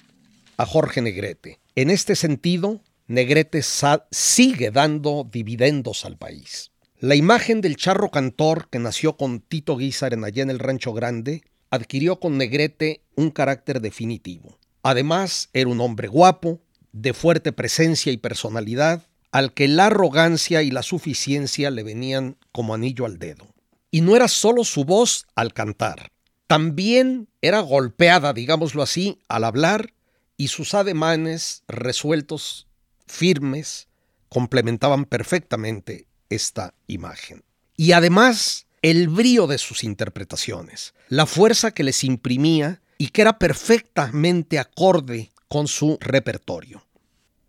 a 0.56 0.64
Jorge 0.64 1.02
Negrete. 1.02 1.58
En 1.74 1.90
este 1.90 2.16
sentido, 2.16 2.80
Negrete 3.08 3.62
sigue 3.62 4.70
dando 4.70 5.28
dividendos 5.30 6.04
al 6.04 6.16
país. 6.16 6.70
La 7.00 7.16
imagen 7.16 7.60
del 7.60 7.76
charro 7.76 8.10
cantor 8.10 8.68
que 8.70 8.78
nació 8.78 9.16
con 9.16 9.40
Tito 9.40 9.76
Guizar 9.76 10.14
en 10.14 10.24
allá 10.24 10.44
en 10.44 10.50
el 10.50 10.60
Rancho 10.60 10.92
Grande 10.92 11.42
adquirió 11.70 12.20
con 12.20 12.38
Negrete 12.38 13.02
un 13.16 13.30
carácter 13.30 13.80
definitivo. 13.80 14.58
Además, 14.82 15.50
era 15.52 15.68
un 15.68 15.80
hombre 15.80 16.08
guapo, 16.08 16.60
de 16.92 17.12
fuerte 17.12 17.52
presencia 17.52 18.12
y 18.12 18.16
personalidad, 18.18 19.02
al 19.32 19.52
que 19.52 19.66
la 19.68 19.86
arrogancia 19.86 20.62
y 20.62 20.70
la 20.70 20.82
suficiencia 20.82 21.70
le 21.70 21.82
venían 21.82 22.36
como 22.52 22.74
anillo 22.74 23.04
al 23.06 23.18
dedo. 23.18 23.46
Y 23.90 24.00
no 24.00 24.14
era 24.14 24.28
solo 24.28 24.64
su 24.64 24.84
voz 24.84 25.26
al 25.34 25.52
cantar, 25.52 26.10
también 26.50 27.28
era 27.42 27.60
golpeada, 27.60 28.32
digámoslo 28.32 28.82
así, 28.82 29.20
al 29.28 29.44
hablar 29.44 29.94
y 30.36 30.48
sus 30.48 30.74
ademanes 30.74 31.62
resueltos, 31.68 32.66
firmes, 33.06 33.86
complementaban 34.28 35.04
perfectamente 35.04 36.08
esta 36.28 36.74
imagen. 36.88 37.44
Y 37.76 37.92
además, 37.92 38.66
el 38.82 39.06
brío 39.06 39.46
de 39.46 39.58
sus 39.58 39.84
interpretaciones, 39.84 40.92
la 41.08 41.24
fuerza 41.24 41.70
que 41.70 41.84
les 41.84 42.02
imprimía 42.02 42.82
y 42.98 43.10
que 43.10 43.22
era 43.22 43.38
perfectamente 43.38 44.58
acorde 44.58 45.30
con 45.46 45.68
su 45.68 45.98
repertorio. 46.00 46.84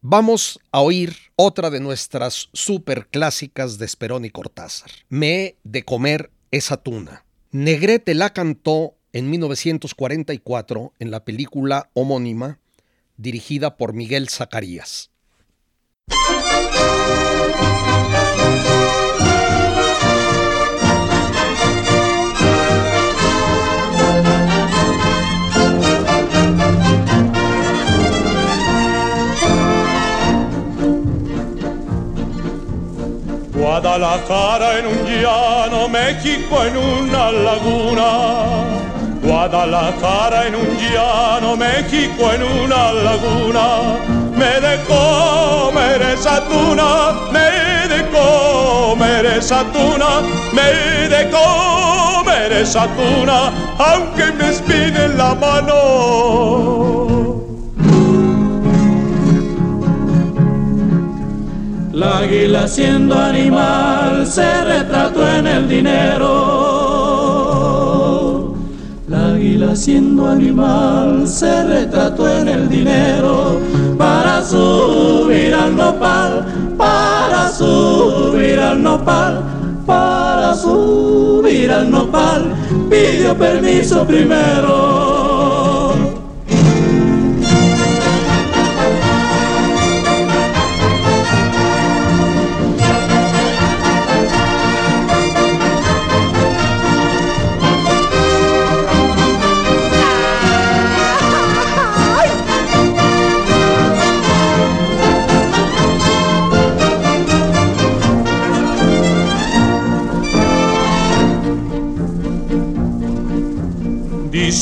Vamos 0.01 0.59
a 0.71 0.81
oír 0.81 1.17
otra 1.37 1.71
de 1.71 1.79
nuestras 1.79 2.49
superclásicas 2.53 3.79
de 3.79 3.85
Esperón 3.85 4.25
y 4.25 4.29
Cortázar. 4.29 4.91
Me 5.09 5.43
he 5.43 5.57
de 5.63 5.81
comer 5.85 6.29
esa 6.51 6.77
tuna. 6.77 7.25
Negrete 7.53 8.13
la 8.13 8.31
cantó 8.31 8.95
en 9.11 9.29
1944 9.29 10.93
en 10.99 11.11
la 11.11 11.25
película 11.25 11.89
homónima 11.93 12.59
dirigida 13.17 13.75
por 13.75 13.91
Miguel 13.91 14.29
Zacarías. 14.29 15.11
Guadalajara 33.61 34.79
en 34.79 34.87
un 34.87 35.05
llano, 35.05 35.87
México 35.87 36.63
en 36.65 36.75
una 36.77 37.31
laguna. 37.31 38.09
Guadalajara 39.21 40.47
en 40.47 40.55
un 40.55 40.77
llano, 40.79 41.55
México 41.55 42.31
en 42.33 42.41
una 42.41 42.91
laguna. 42.91 43.65
Me 44.35 44.59
de 44.65 44.79
comer 44.85 46.01
esa 46.01 46.43
tuna, 46.49 47.13
me 47.31 47.87
de 47.87 48.01
comer 48.09 49.25
esa 49.27 49.63
tuna, 49.65 50.21
me 50.53 51.07
de 51.07 51.29
comer 51.29 52.51
esa 52.63 52.87
tuna, 52.97 53.51
aunque 53.77 54.31
me 54.39 54.49
espine 54.49 55.07
la 55.09 55.35
mano. 55.35 57.20
La 62.01 62.17
águila 62.17 62.67
siendo 62.67 63.15
animal 63.15 64.25
se 64.25 64.63
retrató 64.63 65.21
en 65.37 65.45
el 65.45 65.69
dinero. 65.69 66.25
La 69.07 69.33
águila 69.33 69.75
siendo 69.75 70.27
animal 70.27 71.27
se 71.27 71.63
retrató 71.63 72.27
en 72.27 72.47
el 72.47 72.67
dinero 72.67 73.61
para 73.99 74.43
subir 74.43 75.53
al 75.53 75.75
nopal, 75.75 76.47
para 76.75 77.51
subir 77.51 78.59
al 78.59 78.81
nopal, 78.81 79.43
para 79.85 80.55
subir 80.55 81.71
al 81.71 81.91
nopal, 81.91 82.55
pidió 82.89 83.37
permiso 83.37 84.03
primero. 84.07 84.90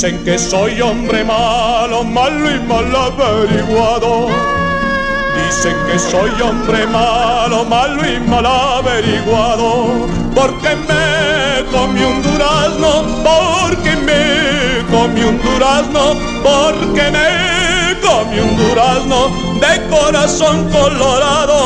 Dicen 0.01 0.23
que 0.23 0.39
soy 0.39 0.79
hombre 0.79 1.25
malo, 1.25 2.05
malo 2.05 2.49
y 2.49 2.57
mal 2.61 2.95
averiguado. 2.95 4.27
Dicen 5.35 5.75
que 5.91 5.99
soy 5.99 6.31
hombre 6.41 6.87
malo, 6.87 7.65
malo 7.65 8.01
y 8.09 8.17
mal 8.21 8.45
averiguado. 8.45 10.07
Porque 10.33 10.77
me 10.87 11.65
comí 11.69 12.01
un 12.01 12.23
durazno, 12.23 13.03
porque 13.25 13.97
me 13.97 14.85
comí 14.89 15.21
un 15.21 15.37
durazno, 15.41 16.15
porque 16.43 17.11
me 17.11 17.99
comí 17.99 18.39
un 18.39 18.55
durazno 18.55 19.27
de 19.59 19.85
corazón 19.89 20.69
colorado. 20.71 21.57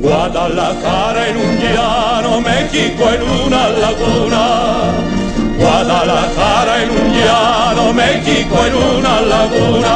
Guadalajara 0.00 1.28
en 1.28 1.36
un 1.36 1.58
llano, 1.58 2.40
México 2.40 3.10
en 3.10 3.22
una 3.44 3.68
laguna. 3.68 5.19
Guadalajara 5.60 6.82
en 6.82 6.90
un 6.90 7.12
llano, 7.12 7.92
México 7.92 8.56
en 8.66 8.74
una 8.74 9.20
laguna. 9.20 9.94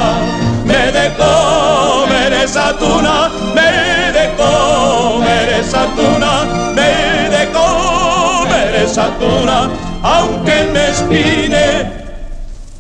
Me 0.65 0.93
de 0.93 1.07
comer 1.17 2.33
esa 2.45 2.77
tuna, 2.77 3.31
me 3.55 4.13
de 4.13 4.27
comer 4.37 5.49
esa 5.61 5.87
tuna, 5.97 6.33
me 6.75 6.91
de 7.37 7.49
comer 7.53 8.75
esa 8.85 9.07
tuna, 9.19 9.71
aunque 10.03 10.65
me 10.73 10.91
espine 10.91 11.93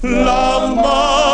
la 0.03 0.59
mano. 0.77 1.25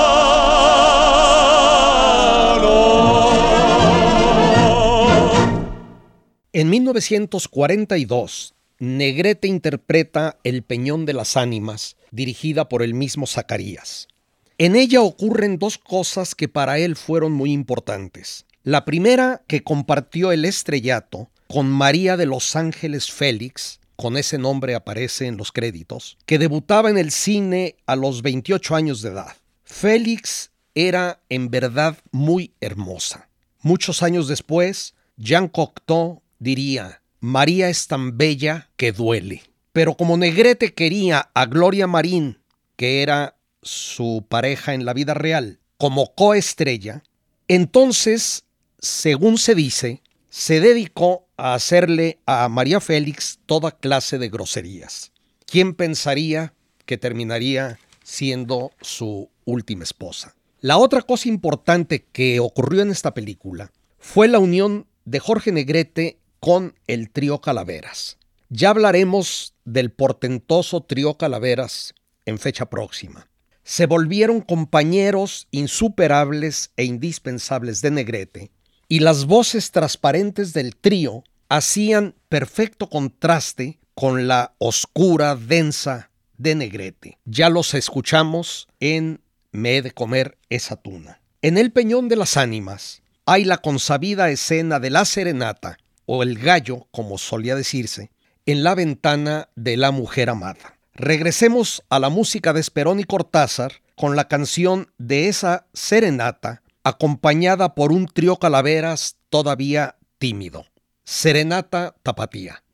En 6.53 6.69
1942, 6.71 8.55
Negrete 8.81 9.47
interpreta 9.47 10.39
El 10.43 10.63
Peñón 10.63 11.05
de 11.05 11.13
las 11.13 11.37
Ánimas, 11.37 11.99
dirigida 12.13 12.71
por 12.71 12.83
el 12.83 12.95
mismo 12.95 13.27
Zacarías. 13.27 14.09
En 14.57 14.75
ella 14.75 15.03
ocurren 15.03 15.59
dos 15.59 15.77
cosas 15.77 16.35
que 16.35 16.49
para 16.49 16.79
él 16.79 16.97
fueron 16.97 17.33
muy 17.33 17.53
importantes. 17.53 18.47
La 18.63 18.87
primera, 18.87 19.43
que 19.47 19.63
compartió 19.63 20.33
el 20.33 20.47
estrellato 20.47 21.29
con 21.47 21.71
María 21.71 22.17
de 22.17 22.25
los 22.25 22.57
Ángeles 22.57 23.11
Félix, 23.11 23.81
con 23.97 24.17
ese 24.17 24.39
nombre 24.39 24.75
aparece 24.75 25.27
en 25.27 25.37
los 25.37 25.53
créditos, 25.53 26.17
que 26.25 26.39
debutaba 26.39 26.89
en 26.89 26.97
el 26.97 27.11
cine 27.11 27.77
a 27.85 27.97
los 27.97 28.23
28 28.23 28.75
años 28.75 29.03
de 29.03 29.11
edad. 29.11 29.37
Félix 29.63 30.53
era 30.75 31.21
en 31.29 31.51
verdad 31.51 31.99
muy 32.13 32.55
hermosa. 32.63 33.29
Muchos 33.61 34.03
años 34.03 34.27
después, 34.27 34.95
Jean 35.19 35.49
Cocteau 35.49 36.23
diría, 36.39 37.00
María 37.21 37.69
es 37.69 37.87
tan 37.87 38.17
bella 38.17 38.71
que 38.77 38.93
duele. 38.93 39.43
Pero 39.73 39.95
como 39.95 40.17
Negrete 40.17 40.73
quería 40.73 41.31
a 41.35 41.47
Gloria 41.47 41.87
Marín, 41.87 42.39
que 42.77 43.03
era 43.03 43.37
su 43.63 44.25
pareja 44.29 44.73
en 44.73 44.85
la 44.87 44.95
vida 44.95 45.15
real, 45.15 45.61
como 45.77 46.15
coestrella, 46.15 47.03
entonces, 47.47 48.45
según 48.79 49.37
se 49.37 49.55
dice, 49.55 50.03
se 50.31 50.61
dedicó 50.61 51.27
a 51.37 51.55
hacerle 51.55 52.21
a 52.25 52.49
María 52.49 52.81
Félix 52.81 53.39
toda 53.45 53.73
clase 53.73 54.19
de 54.19 54.29
groserías. 54.29 55.13
¿Quién 55.45 55.75
pensaría 55.75 56.55
que 56.87 56.97
terminaría 56.97 57.79
siendo 58.03 58.73
su 58.81 59.29
última 59.45 59.85
esposa? 59.85 60.35
La 60.61 60.79
otra 60.79 61.03
cosa 61.03 61.29
importante 61.29 62.07
que 62.13 62.41
ocurrió 62.41 62.83
en 62.83 62.91
esta 62.91 63.15
película 63.15 63.73
fue 63.99 64.29
la 64.29 64.39
unión 64.39 64.87
de 65.05 65.19
Jorge 65.19 65.53
Negrete 65.53 66.20
con 66.41 66.75
el 66.87 67.11
trío 67.11 67.41
Calaveras. 67.41 68.19
Ya 68.49 68.71
hablaremos 68.71 69.55
del 69.65 69.93
portentoso 69.93 70.83
trío 70.83 71.17
Calaveras 71.17 71.95
en 72.25 72.39
fecha 72.39 72.69
próxima. 72.69 73.29
Se 73.63 73.87
volvieron 73.87 74.41
compañeros 74.41 75.47
insuperables 75.51 76.73
e 76.77 76.85
indispensables 76.85 77.83
de 77.83 77.91
Negrete, 77.93 78.51
y 78.89 78.99
las 78.99 79.27
voces 79.27 79.71
transparentes 79.71 80.53
del 80.53 80.75
trío 80.75 81.23
hacían 81.49 82.17
perfecto 82.29 82.89
contraste 82.89 83.79
con 83.95 84.27
la 84.27 84.55
oscura, 84.59 85.37
densa 85.37 86.11
de 86.39 86.55
Negrete. 86.57 87.19
Ya 87.25 87.51
los 87.51 87.75
escuchamos 87.75 88.67
en 88.81 89.21
Me 89.53 89.77
he 89.77 89.83
de 89.83 89.93
comer 89.93 90.39
esa 90.49 90.77
tuna. 90.77 91.21
En 91.43 91.59
el 91.59 91.71
Peñón 91.71 92.09
de 92.09 92.17
las 92.17 92.37
Ánimas 92.37 93.03
hay 93.27 93.45
la 93.45 93.59
consabida 93.59 94.31
escena 94.31 94.81
de 94.81 94.91
la 94.91 95.05
serenata, 95.05 95.79
o 96.13 96.25
el 96.25 96.41
gallo, 96.41 96.89
como 96.91 97.19
solía 97.19 97.55
decirse, 97.55 98.11
en 98.45 98.65
la 98.65 98.75
ventana 98.75 99.49
de 99.55 99.77
la 99.77 99.93
mujer 99.93 100.29
amada. 100.29 100.77
Regresemos 100.93 101.85
a 101.89 102.01
la 102.01 102.09
música 102.09 102.53
de 102.53 102.59
Esperón 102.59 102.99
y 102.99 103.05
Cortázar 103.05 103.75
con 103.95 104.17
la 104.17 104.27
canción 104.27 104.91
de 104.99 105.29
esa 105.29 105.67
serenata, 105.73 106.63
acompañada 106.83 107.77
por 107.77 107.93
un 107.93 108.07
trío 108.07 108.39
calaveras 108.39 109.19
todavía 109.29 109.99
tímido. 110.19 110.65
Serenata 111.05 111.95
Tapatía. 112.03 112.65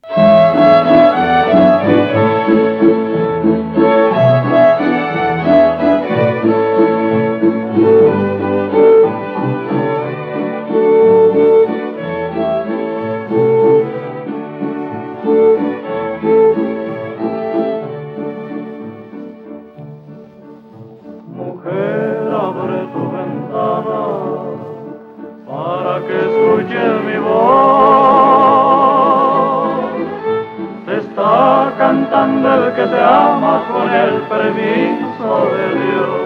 El 32.27 32.73
que 32.75 32.87
te 32.87 33.01
ama 33.01 33.63
con 33.73 33.89
el 33.89 34.15
permiso 34.33 35.29
de 35.55 35.67
Dios. 35.81 36.25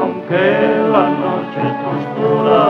Aunque 0.00 0.46
la 0.92 1.04
noche 1.22 1.60
es 1.70 1.78
oscura 1.92 2.64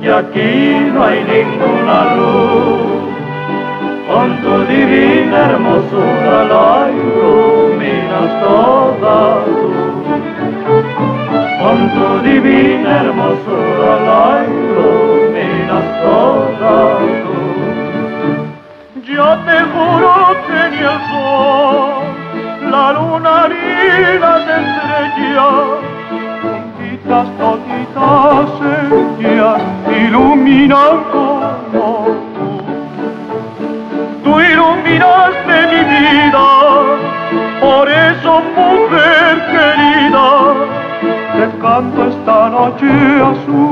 y 0.00 0.08
aquí 0.08 0.90
no 0.92 1.04
hay 1.04 1.18
ninguna 1.24 2.14
luz, 2.16 3.08
con 4.08 4.28
tu 4.42 4.54
divina 4.72 5.38
hermosura 5.50 6.36
la 6.52 6.90
iluminas 6.90 8.30
toda 8.42 9.18
tú. 9.44 9.70
Con 11.62 11.78
tu 11.94 12.06
divina 12.28 12.90
hermosura 13.02 13.90
la 14.08 14.24
iluminas 14.46 15.86
toda 16.02 16.76
tú. 17.22 17.38
Yo 19.12 19.28
te 19.46 19.56
juro 19.72 20.07
ni 23.16 24.18
las 24.18 24.42
estrellas, 24.58 25.66
toditas, 26.42 27.26
toditas 27.38 28.50
ellas 29.20 29.60
iluminan 29.90 30.96
como 31.12 31.88
tú. 32.34 32.48
Tú 34.24 34.30
iluminaste 34.40 35.54
mi 35.72 35.82
vida, 35.92 36.48
por 37.60 37.84
eso 37.88 38.30
mujer 38.56 39.34
querida, 39.52 40.28
te 41.34 41.44
canto 41.62 42.00
esta 42.08 42.38
noche 42.50 42.90
azul, 43.30 43.67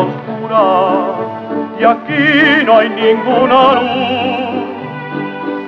oscura 0.00 0.64
y 1.78 1.84
aquí 1.84 2.64
no 2.64 2.78
hay 2.78 2.88
ninguna 2.90 3.74
luz, 3.80 4.64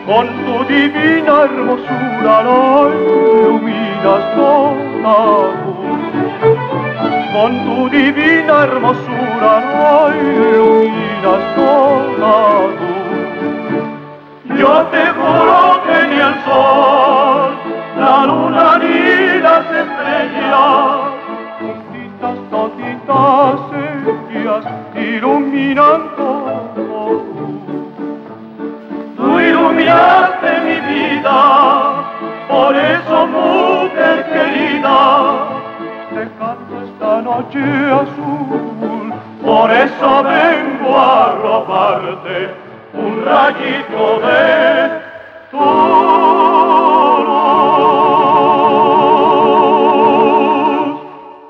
con 0.07 0.27
tu 0.45 0.65
divina 0.73 1.35
hermosura 1.45 2.43
la 2.43 2.89
iluminas 2.95 4.25
toda 4.35 5.77
con 7.33 7.53
tu 7.65 7.89
divina 7.91 8.55
hermosura 8.65 9.53
no 9.73 10.09
iluminas 10.17 11.43
toda 11.55 12.35
tú. 12.79 12.93
Yo 14.59 14.73
te 14.93 15.03
juro 15.17 15.83
que 15.87 15.99
ni 16.09 16.19
el 16.29 16.35
sol, 16.45 16.96
iluminan 25.57 26.17
todo 26.17 27.25
Tú 29.17 29.41
iluminaste 29.41 30.61
mi 30.67 30.79
vida, 30.93 31.39
por 32.49 32.77
eso 32.77 33.27
mujer 33.27 34.27
querida, 34.33 35.49
esta 36.23 37.23
noche 37.23 37.63
azul, 38.03 39.13
por 39.43 39.71
eso 39.71 40.23
vengo 40.23 40.99
a 40.99 41.33
robarte 41.43 42.51
un 42.93 43.25
rayito 43.25 44.21
de 44.21 45.01
tu 45.51 46.27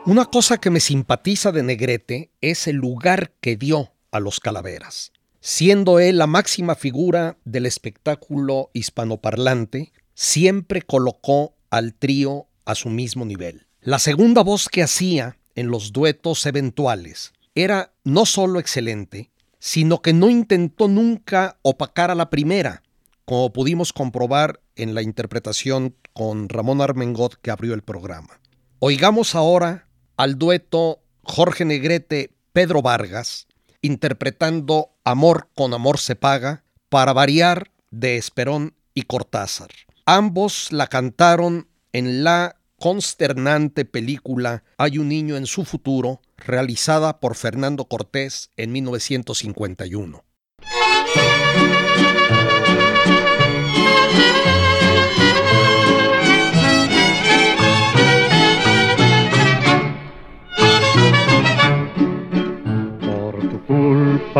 Una 0.08 0.24
cosa 0.24 0.58
que 0.58 0.70
me 0.70 0.78
simpatiza 0.78 1.50
de 1.50 1.64
Negrete 1.64 2.30
es 2.40 2.68
el 2.68 2.76
lugar 2.76 3.32
que 3.40 3.56
dio 3.56 3.90
a 4.16 4.20
los 4.20 4.40
calaveras. 4.40 5.12
Siendo 5.40 6.00
él 6.00 6.18
la 6.18 6.26
máxima 6.26 6.74
figura 6.74 7.38
del 7.44 7.66
espectáculo 7.66 8.70
hispanoparlante, 8.72 9.92
siempre 10.14 10.82
colocó 10.82 11.54
al 11.70 11.94
trío 11.94 12.48
a 12.64 12.74
su 12.74 12.88
mismo 12.88 13.24
nivel. 13.24 13.66
La 13.80 13.98
segunda 13.98 14.42
voz 14.42 14.68
que 14.68 14.82
hacía 14.82 15.38
en 15.54 15.68
los 15.68 15.92
duetos 15.92 16.44
eventuales 16.46 17.32
era 17.54 17.92
no 18.02 18.26
solo 18.26 18.58
excelente, 18.58 19.30
sino 19.58 20.02
que 20.02 20.12
no 20.12 20.30
intentó 20.30 20.88
nunca 20.88 21.58
opacar 21.62 22.10
a 22.10 22.14
la 22.14 22.28
primera, 22.28 22.82
como 23.24 23.52
pudimos 23.52 23.92
comprobar 23.92 24.60
en 24.74 24.94
la 24.94 25.02
interpretación 25.02 25.94
con 26.12 26.48
Ramón 26.48 26.80
Armengot 26.80 27.36
que 27.40 27.50
abrió 27.50 27.74
el 27.74 27.82
programa. 27.82 28.40
Oigamos 28.78 29.34
ahora 29.34 29.88
al 30.16 30.38
dueto 30.38 31.00
Jorge 31.22 31.64
Negrete 31.64 32.30
Pedro 32.52 32.82
Vargas 32.82 33.45
interpretando 33.86 34.90
Amor 35.04 35.48
con 35.54 35.72
amor 35.72 35.98
se 35.98 36.16
paga 36.16 36.64
para 36.88 37.12
variar 37.12 37.70
de 37.90 38.16
Esperón 38.16 38.74
y 38.92 39.02
Cortázar. 39.02 39.70
Ambos 40.04 40.72
la 40.72 40.88
cantaron 40.88 41.68
en 41.92 42.24
la 42.24 42.56
consternante 42.78 43.84
película 43.84 44.64
Hay 44.76 44.98
un 44.98 45.08
niño 45.08 45.36
en 45.36 45.46
su 45.46 45.64
futuro, 45.64 46.20
realizada 46.36 47.20
por 47.20 47.34
Fernando 47.36 47.86
Cortés 47.86 48.50
en 48.56 48.72
1951. 48.72 50.24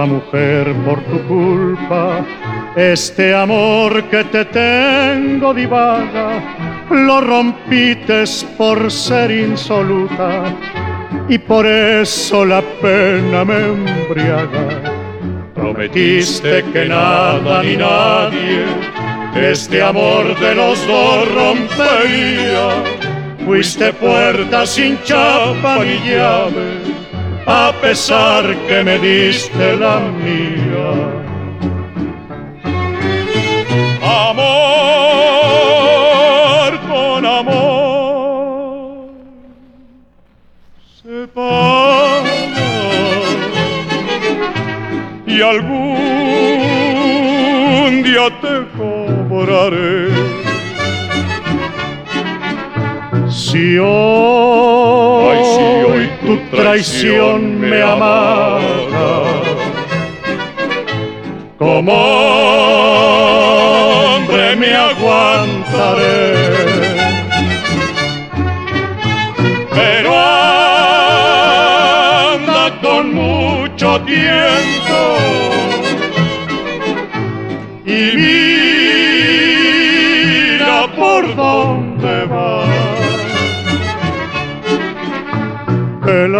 Mujer, 0.06 0.74
por 0.84 1.02
tu 1.04 1.18
culpa, 1.26 2.24
este 2.76 3.34
amor 3.34 4.04
que 4.04 4.24
te 4.24 4.44
tengo 4.46 5.52
divaga, 5.52 6.86
lo 6.90 7.20
rompites 7.20 8.46
por 8.56 8.90
ser 8.90 9.30
insoluta 9.30 10.44
y 11.28 11.38
por 11.38 11.66
eso 11.66 12.44
la 12.44 12.62
pena 12.80 13.44
me 13.44 13.56
embriaga. 13.56 14.68
Prometiste 15.54 16.64
que 16.72 16.86
nada 16.86 17.62
ni 17.62 17.76
nadie 17.76 18.64
este 19.36 19.82
amor 19.82 20.38
de 20.38 20.54
los 20.54 20.86
dos 20.86 21.34
rompería. 21.34 22.82
Fuiste 23.44 23.92
puerta 23.92 24.66
sin 24.66 24.98
chapa 25.04 25.84
ni 25.84 25.98
llave, 26.08 26.95
a 27.46 27.72
pesar 27.80 28.44
que 28.66 28.82
me 28.82 28.98
diste 28.98 29.76
la 29.76 30.00
mía. 30.00 31.12
Amor 34.02 34.76
con 36.88 37.24
amor 37.24 37.86
se 41.02 41.28
y 45.26 45.40
algún 45.42 45.86
día 48.02 48.26
te 48.40 48.54
cobraré. 48.76 50.08
Si 53.28 53.78
hoy, 53.78 54.75
traición 56.56 57.60
me 57.60 57.82
amarga, 57.82 59.10
como 61.58 61.92
hombre 64.14 64.56
me 64.56 64.74
aguantaré. 64.74 66.34
Pero 69.74 70.10
anda 72.24 72.64
con 72.80 73.14
mucho 73.14 74.00
tiempo 74.00 74.85
Que 86.06 86.28
las 86.28 86.38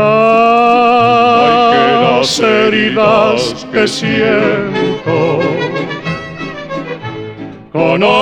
heridas 2.39 3.67
que 3.73 3.89
siento 3.89 5.41
con 7.73 8.01
otro 8.05 8.17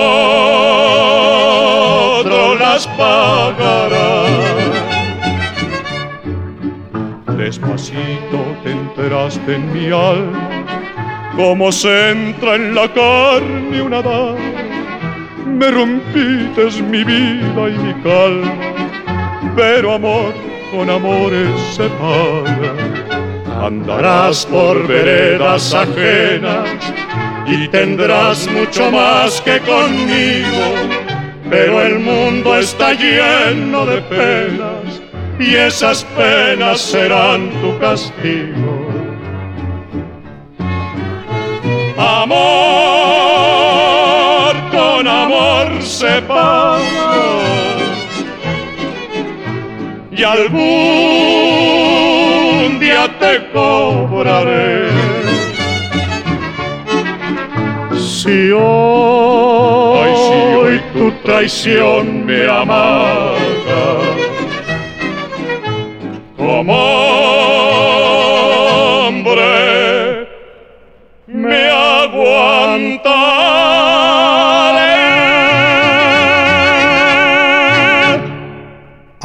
las 2.54 2.86
pagará. 2.86 4.24
Despacito 7.36 8.56
te 8.62 8.70
enteraste 8.70 9.56
en 9.56 9.70
mi 9.74 9.88
alma, 9.88 10.48
como 11.36 11.70
se 11.70 12.12
entra 12.12 12.54
en 12.54 12.74
la 12.74 12.90
carne 12.90 13.82
una 13.82 14.00
dama. 14.00 14.38
Me 15.46 15.70
rompites 15.70 16.80
mi 16.80 17.04
vida 17.04 17.68
y 17.68 17.76
mi 17.84 17.92
calma, 18.02 18.54
pero 19.54 19.92
amor 19.92 20.53
con 20.74 20.90
amores 20.90 21.60
se 21.76 21.88
paga. 21.88 22.74
Andarás 23.66 24.44
por 24.46 24.86
veredas 24.86 25.72
ajenas 25.72 26.68
y 27.46 27.68
tendrás 27.68 28.48
mucho 28.48 28.90
más 28.90 29.40
que 29.40 29.60
conmigo, 29.60 30.74
pero 31.48 31.80
el 31.82 32.00
mundo 32.00 32.58
está 32.58 32.92
lleno 32.92 33.86
de 33.86 34.02
penas 34.02 35.00
y 35.38 35.54
esas 35.54 36.04
penas 36.16 36.80
serán 36.80 37.50
tu 37.60 37.78
castigo. 37.78 38.88
Amor 41.96 42.34
con 44.72 45.06
amor 45.06 45.82
se 45.82 46.20
paga 46.22 47.43
y 50.16 50.22
algún 50.22 50.58
día 52.78 53.08
te 53.18 53.50
cobraré. 53.52 54.88
Si 57.96 58.50
hoy, 58.52 60.08
Ay, 60.08 60.14
si 60.16 60.54
hoy 60.56 60.80
tu 60.92 61.10
traición 61.24 62.24
me 62.24 62.46
amarga, 62.48 63.84
como 66.36 67.43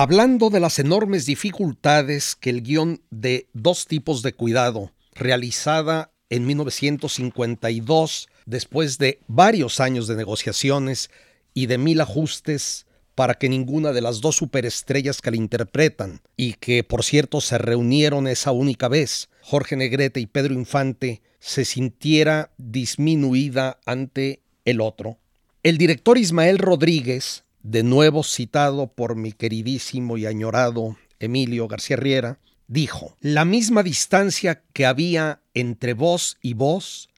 Hablando 0.01 0.49
de 0.49 0.61
las 0.61 0.79
enormes 0.79 1.25
dificultades 1.25 2.33
que 2.33 2.51
el 2.51 2.63
guion 2.63 3.01
de 3.11 3.49
Dos 3.51 3.85
tipos 3.85 4.21
de 4.21 4.31
cuidado, 4.31 4.93
realizada 5.13 6.13
en 6.29 6.47
1952, 6.47 8.29
después 8.45 8.97
de 8.97 9.19
varios 9.27 9.81
años 9.81 10.07
de 10.07 10.15
negociaciones 10.15 11.09
y 11.53 11.65
de 11.65 11.77
mil 11.77 11.99
ajustes 11.99 12.85
para 13.13 13.33
que 13.33 13.49
ninguna 13.49 13.91
de 13.91 13.99
las 13.99 14.21
dos 14.21 14.37
superestrellas 14.37 15.19
que 15.19 15.31
la 15.31 15.35
interpretan, 15.35 16.21
y 16.37 16.53
que 16.53 16.85
por 16.85 17.03
cierto 17.03 17.41
se 17.41 17.57
reunieron 17.57 18.25
esa 18.27 18.53
única 18.53 18.87
vez, 18.87 19.27
Jorge 19.41 19.75
Negrete 19.75 20.21
y 20.21 20.27
Pedro 20.27 20.53
Infante, 20.53 21.21
se 21.39 21.65
sintiera 21.65 22.51
disminuida 22.57 23.81
ante 23.85 24.43
el 24.63 24.79
otro. 24.79 25.17
El 25.61 25.77
director 25.77 26.17
Ismael 26.17 26.57
Rodríguez, 26.57 27.43
de 27.63 27.83
nuevo 27.83 28.23
citado 28.23 28.87
por 28.87 29.15
mi 29.15 29.31
queridísimo 29.31 30.17
y 30.17 30.25
añorado 30.25 30.97
Emilio 31.19 31.67
García 31.67 31.97
Riera, 31.97 32.39
dijo, 32.67 33.15
la 33.19 33.45
misma 33.45 33.83
distancia 33.83 34.63
que 34.73 34.85
había 34.85 35.41
entre 35.53 35.93
voz 35.93 36.37
y 36.41 36.53
voz 36.53 37.09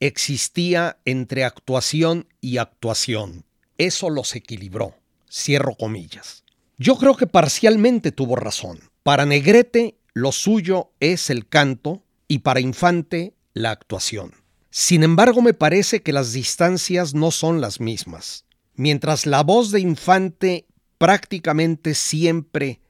existía 0.00 0.98
entre 1.04 1.44
actuación 1.44 2.28
y 2.40 2.58
actuación. 2.58 3.44
Eso 3.78 4.10
los 4.10 4.34
equilibró. 4.36 4.94
Cierro 5.30 5.74
comillas. 5.74 6.44
Yo 6.78 6.96
creo 6.96 7.16
que 7.16 7.26
parcialmente 7.26 8.12
tuvo 8.12 8.36
razón. 8.36 8.80
Para 9.02 9.26
Negrete 9.26 9.96
lo 10.14 10.32
suyo 10.32 10.90
es 11.00 11.30
el 11.30 11.48
canto 11.48 12.02
y 12.28 12.40
para 12.40 12.60
Infante 12.60 13.34
la 13.52 13.70
actuación. 13.70 14.32
Sin 14.70 15.02
embargo, 15.02 15.42
me 15.42 15.54
parece 15.54 16.02
que 16.02 16.12
las 16.12 16.32
distancias 16.32 17.14
no 17.14 17.30
son 17.30 17.60
las 17.60 17.80
mismas. 17.80 18.44
Mientras 18.78 19.26
la 19.26 19.42
voz 19.42 19.72
de 19.72 19.80
Infante 19.80 20.64
prácticamente 20.98 21.94
siempre 21.94 22.80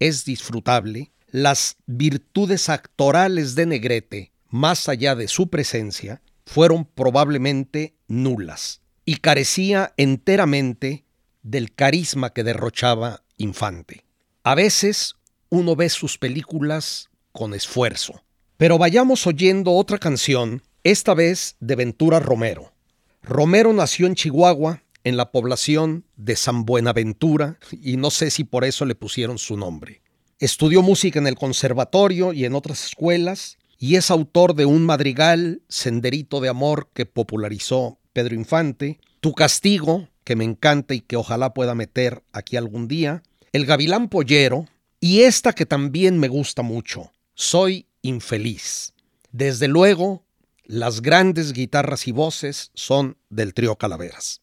es 0.00 0.24
disfrutable, 0.24 1.12
las 1.30 1.76
virtudes 1.86 2.68
actorales 2.68 3.54
de 3.54 3.66
Negrete, 3.66 4.32
más 4.48 4.88
allá 4.88 5.14
de 5.14 5.28
su 5.28 5.48
presencia, 5.48 6.22
fueron 6.44 6.84
probablemente 6.86 7.94
nulas 8.08 8.80
y 9.04 9.18
carecía 9.18 9.94
enteramente 9.96 11.04
del 11.44 11.72
carisma 11.72 12.30
que 12.30 12.42
derrochaba 12.42 13.22
Infante. 13.36 14.04
A 14.42 14.56
veces 14.56 15.14
uno 15.50 15.76
ve 15.76 15.88
sus 15.88 16.18
películas 16.18 17.10
con 17.30 17.54
esfuerzo. 17.54 18.24
Pero 18.56 18.76
vayamos 18.76 19.24
oyendo 19.28 19.70
otra 19.70 19.98
canción, 19.98 20.64
esta 20.82 21.14
vez 21.14 21.54
de 21.60 21.76
Ventura 21.76 22.18
Romero. 22.18 22.72
Romero 23.22 23.72
nació 23.72 24.08
en 24.08 24.16
Chihuahua, 24.16 24.82
en 25.08 25.16
la 25.16 25.32
población 25.32 26.04
de 26.16 26.36
San 26.36 26.64
Buenaventura, 26.64 27.58
y 27.82 27.96
no 27.96 28.10
sé 28.10 28.30
si 28.30 28.44
por 28.44 28.64
eso 28.64 28.84
le 28.84 28.94
pusieron 28.94 29.38
su 29.38 29.56
nombre. 29.56 30.02
Estudió 30.38 30.82
música 30.82 31.18
en 31.18 31.26
el 31.26 31.34
conservatorio 31.34 32.32
y 32.32 32.44
en 32.44 32.54
otras 32.54 32.84
escuelas, 32.84 33.58
y 33.78 33.96
es 33.96 34.10
autor 34.10 34.54
de 34.54 34.66
un 34.66 34.84
madrigal, 34.84 35.62
Senderito 35.68 36.40
de 36.40 36.48
Amor, 36.48 36.90
que 36.92 37.06
popularizó 37.06 37.98
Pedro 38.12 38.34
Infante, 38.34 39.00
Tu 39.20 39.32
Castigo, 39.32 40.08
que 40.24 40.36
me 40.36 40.44
encanta 40.44 40.94
y 40.94 41.00
que 41.00 41.16
ojalá 41.16 41.54
pueda 41.54 41.74
meter 41.74 42.22
aquí 42.32 42.56
algún 42.56 42.86
día, 42.86 43.22
El 43.52 43.66
Gavilán 43.66 44.08
Pollero 44.08 44.66
y 45.00 45.20
esta 45.20 45.52
que 45.52 45.64
también 45.64 46.18
me 46.18 46.28
gusta 46.28 46.62
mucho, 46.62 47.12
Soy 47.34 47.86
infeliz. 48.02 48.94
Desde 49.30 49.68
luego, 49.68 50.24
las 50.64 51.00
grandes 51.02 51.52
guitarras 51.52 52.08
y 52.08 52.12
voces 52.12 52.72
son 52.74 53.16
del 53.30 53.54
trío 53.54 53.76
Calaveras. 53.76 54.42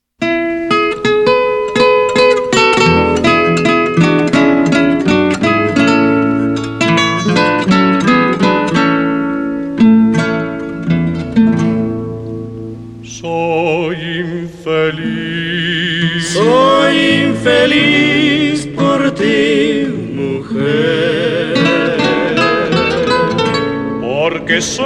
Soy 17.45 17.53
infeliz 17.53 18.65
por 18.75 19.13
ti, 19.13 19.85
mujer. 20.15 21.53
Porque 24.01 24.59
sé 24.59 24.81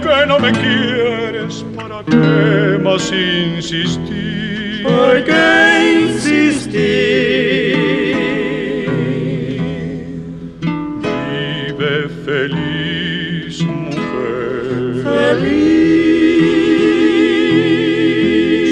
que 0.00 0.26
no 0.28 0.38
me 0.38 0.52
quieres, 0.52 1.64
¿para 1.74 2.04
qué 2.04 2.78
más 2.80 3.10
insistir? 3.10 4.84
¿Por 4.84 5.24
qué 5.24 6.04
insistir? 6.04 6.76
Vive 11.26 12.08
feliz, 12.24 13.60
mujer. 13.62 15.02
Feliz. 15.02 15.96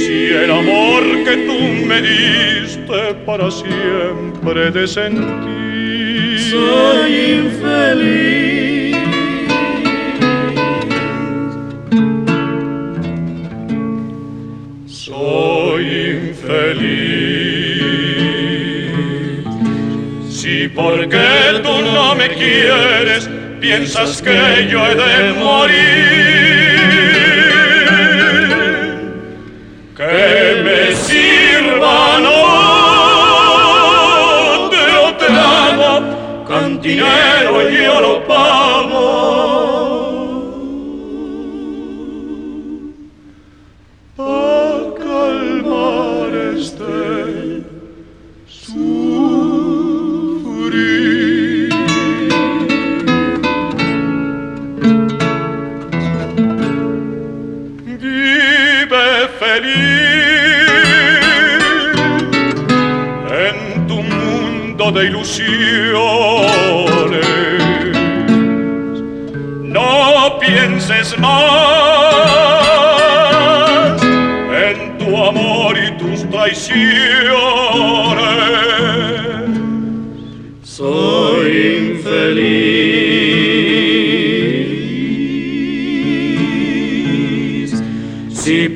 Si 0.06 0.16
el 0.32 0.50
amor 0.52 1.13
que 1.24 1.36
tú 1.46 1.58
me 1.86 2.02
diste 2.02 3.14
para 3.26 3.50
siempre 3.50 4.70
de 4.70 4.86
sentir. 4.86 6.38
Soy 6.50 7.12
infeliz. 7.40 8.96
Soy 14.86 15.84
infeliz. 16.28 17.14
Si 20.28 20.68
porque 20.68 21.60
tú 21.62 21.80
no 21.80 22.14
me 22.14 22.28
quieres, 22.28 23.30
piensas 23.60 24.20
que 24.20 24.68
yo 24.70 24.86
he 24.86 24.94
de 24.94 25.32
morir. 25.38 26.63
Otra 37.00 37.44
cantinero 37.48 37.70
yo 37.70 38.00
lo 38.00 38.33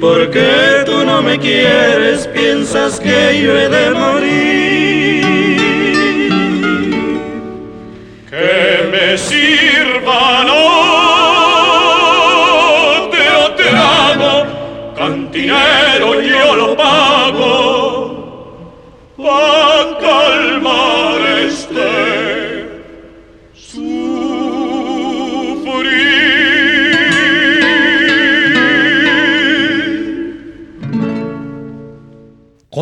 porque 0.01 0.82
tú 0.86 1.05
no 1.05 1.22
me 1.22 1.38
quieres, 1.38 2.26
piensas 2.28 3.01
que 3.01 3.40
yo 3.42 3.59
he 3.59 3.68
de 3.68 3.90
morir. 3.90 4.67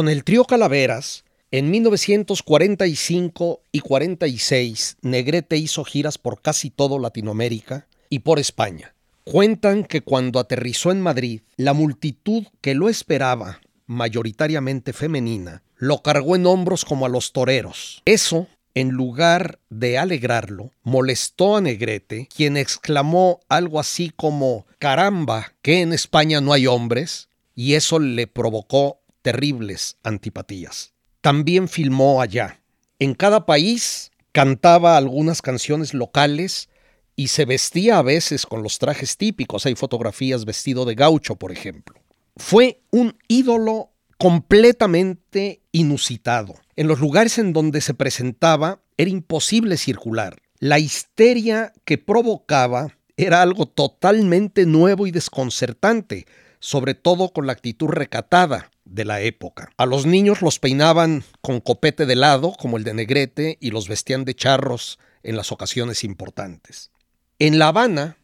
Con 0.07 0.13
el 0.13 0.23
trío 0.23 0.45
Calaveras, 0.45 1.25
en 1.51 1.69
1945 1.69 3.61
y 3.73 3.81
46, 3.81 4.99
Negrete 5.03 5.57
hizo 5.57 5.83
giras 5.83 6.17
por 6.17 6.41
casi 6.41 6.71
todo 6.71 7.01
Latinoamérica 7.01 7.89
y 8.09 8.21
por 8.21 8.39
España. 8.39 8.95
Cuentan 9.25 9.83
que 9.83 10.03
cuando 10.03 10.39
aterrizó 10.39 10.93
en 10.93 11.01
Madrid, 11.01 11.41
la 11.57 11.73
multitud 11.73 12.45
que 12.61 12.77
lo 12.77 12.89
esperaba, 12.89 13.61
mayoritariamente 13.87 14.93
femenina, 14.93 15.65
lo 15.75 16.03
cargó 16.03 16.37
en 16.37 16.47
hombros 16.47 16.85
como 16.85 17.05
a 17.05 17.09
los 17.09 17.33
toreros. 17.33 18.01
Eso, 18.05 18.47
en 18.75 18.91
lugar 18.91 19.59
de 19.71 19.99
alegrarlo, 19.99 20.71
molestó 20.85 21.57
a 21.57 21.61
Negrete, 21.61 22.29
quien 22.33 22.57
exclamó 22.57 23.41
algo 23.49 23.81
así 23.81 24.13
como 24.15 24.67
caramba, 24.79 25.55
que 25.63 25.81
en 25.81 25.93
España 25.93 26.41
no 26.41 26.53
hay 26.53 26.69
hombres, 26.69 27.29
y 27.57 27.75
eso 27.75 27.99
le 27.99 28.29
provocó 28.29 29.01
terribles 29.27 29.97
antipatías. 30.05 30.93
También 31.21 31.67
filmó 31.67 32.23
allá. 32.23 32.61
En 33.01 33.15
cada 33.15 33.45
país 33.45 34.13
cantaba 34.31 34.97
algunas 34.97 35.43
canciones 35.43 35.95
locales 35.95 36.69
y 37.17 37.27
se 37.27 37.45
vestía 37.45 37.99
a 37.99 38.03
veces 38.03 38.47
con 38.47 38.63
los 38.63 38.79
trajes 38.79 39.17
típicos. 39.17 39.67
Hay 39.67 39.75
fotografías 39.75 40.45
vestido 40.45 40.85
de 40.85 40.95
gaucho, 40.95 41.35
por 41.35 41.51
ejemplo. 41.51 41.99
Fue 42.37 42.83
un 42.93 43.19
ídolo 43.27 43.91
completamente 44.17 45.61
inusitado. 45.73 46.55
En 46.77 46.87
los 46.87 47.01
lugares 47.01 47.39
en 47.39 47.53
donde 47.53 47.81
se 47.81 47.95
presentaba 47.95 48.81
era 48.97 49.11
imposible 49.11 49.77
circular. 49.77 50.37
La 50.61 50.79
histeria 50.79 51.73
que 51.85 51.99
provocaba 51.99 52.97
era 53.17 53.43
algo 53.43 53.67
totalmente 53.67 54.67
nuevo 54.67 55.09
y 55.09 55.11
desconcertante, 55.11 56.27
sobre 56.61 56.95
todo 56.95 57.31
con 57.31 57.49
la 57.49 57.55
actitud 57.55 57.89
recatada 57.89 58.71
de 58.87 59.05
la 59.05 59.21
época. 59.21 59.71
A 59.77 59.85
los 59.85 60.07
niños 60.07 60.41
los 60.41 60.59
peinaban 60.59 61.25
con 61.43 61.61
copete 61.61 62.07
de 62.07 62.17
lado, 62.17 62.55
como 62.59 62.79
el 62.79 62.85
de 62.85 62.95
Negrete, 62.95 63.59
y 63.61 63.71
los 63.71 63.89
vestían 63.89 64.25
de 64.25 64.35
charros 64.35 64.99
en 65.23 65.37
las 65.37 65.53
ocasiones 65.53 66.05
importantes. 66.05 66.91
En 67.39 67.59
La 67.59 67.69
Habana, 67.69 68.17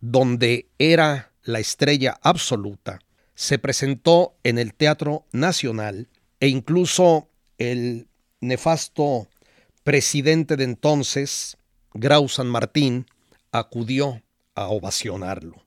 donde 0.00 0.68
era 0.78 1.30
la 1.44 1.60
estrella 1.60 2.18
absoluta, 2.22 2.98
se 3.34 3.58
presentó 3.58 4.34
en 4.42 4.58
el 4.58 4.74
Teatro 4.74 5.26
Nacional 5.30 6.08
e 6.40 6.48
incluso 6.48 7.28
el 7.58 8.08
nefasto 8.40 9.28
presidente 9.84 10.56
de 10.56 10.64
entonces, 10.64 11.58
Grau 11.92 12.28
San 12.28 12.48
Martín, 12.48 13.06
acudió 13.52 14.22
a 14.54 14.68
ovacionarlo. 14.68 15.62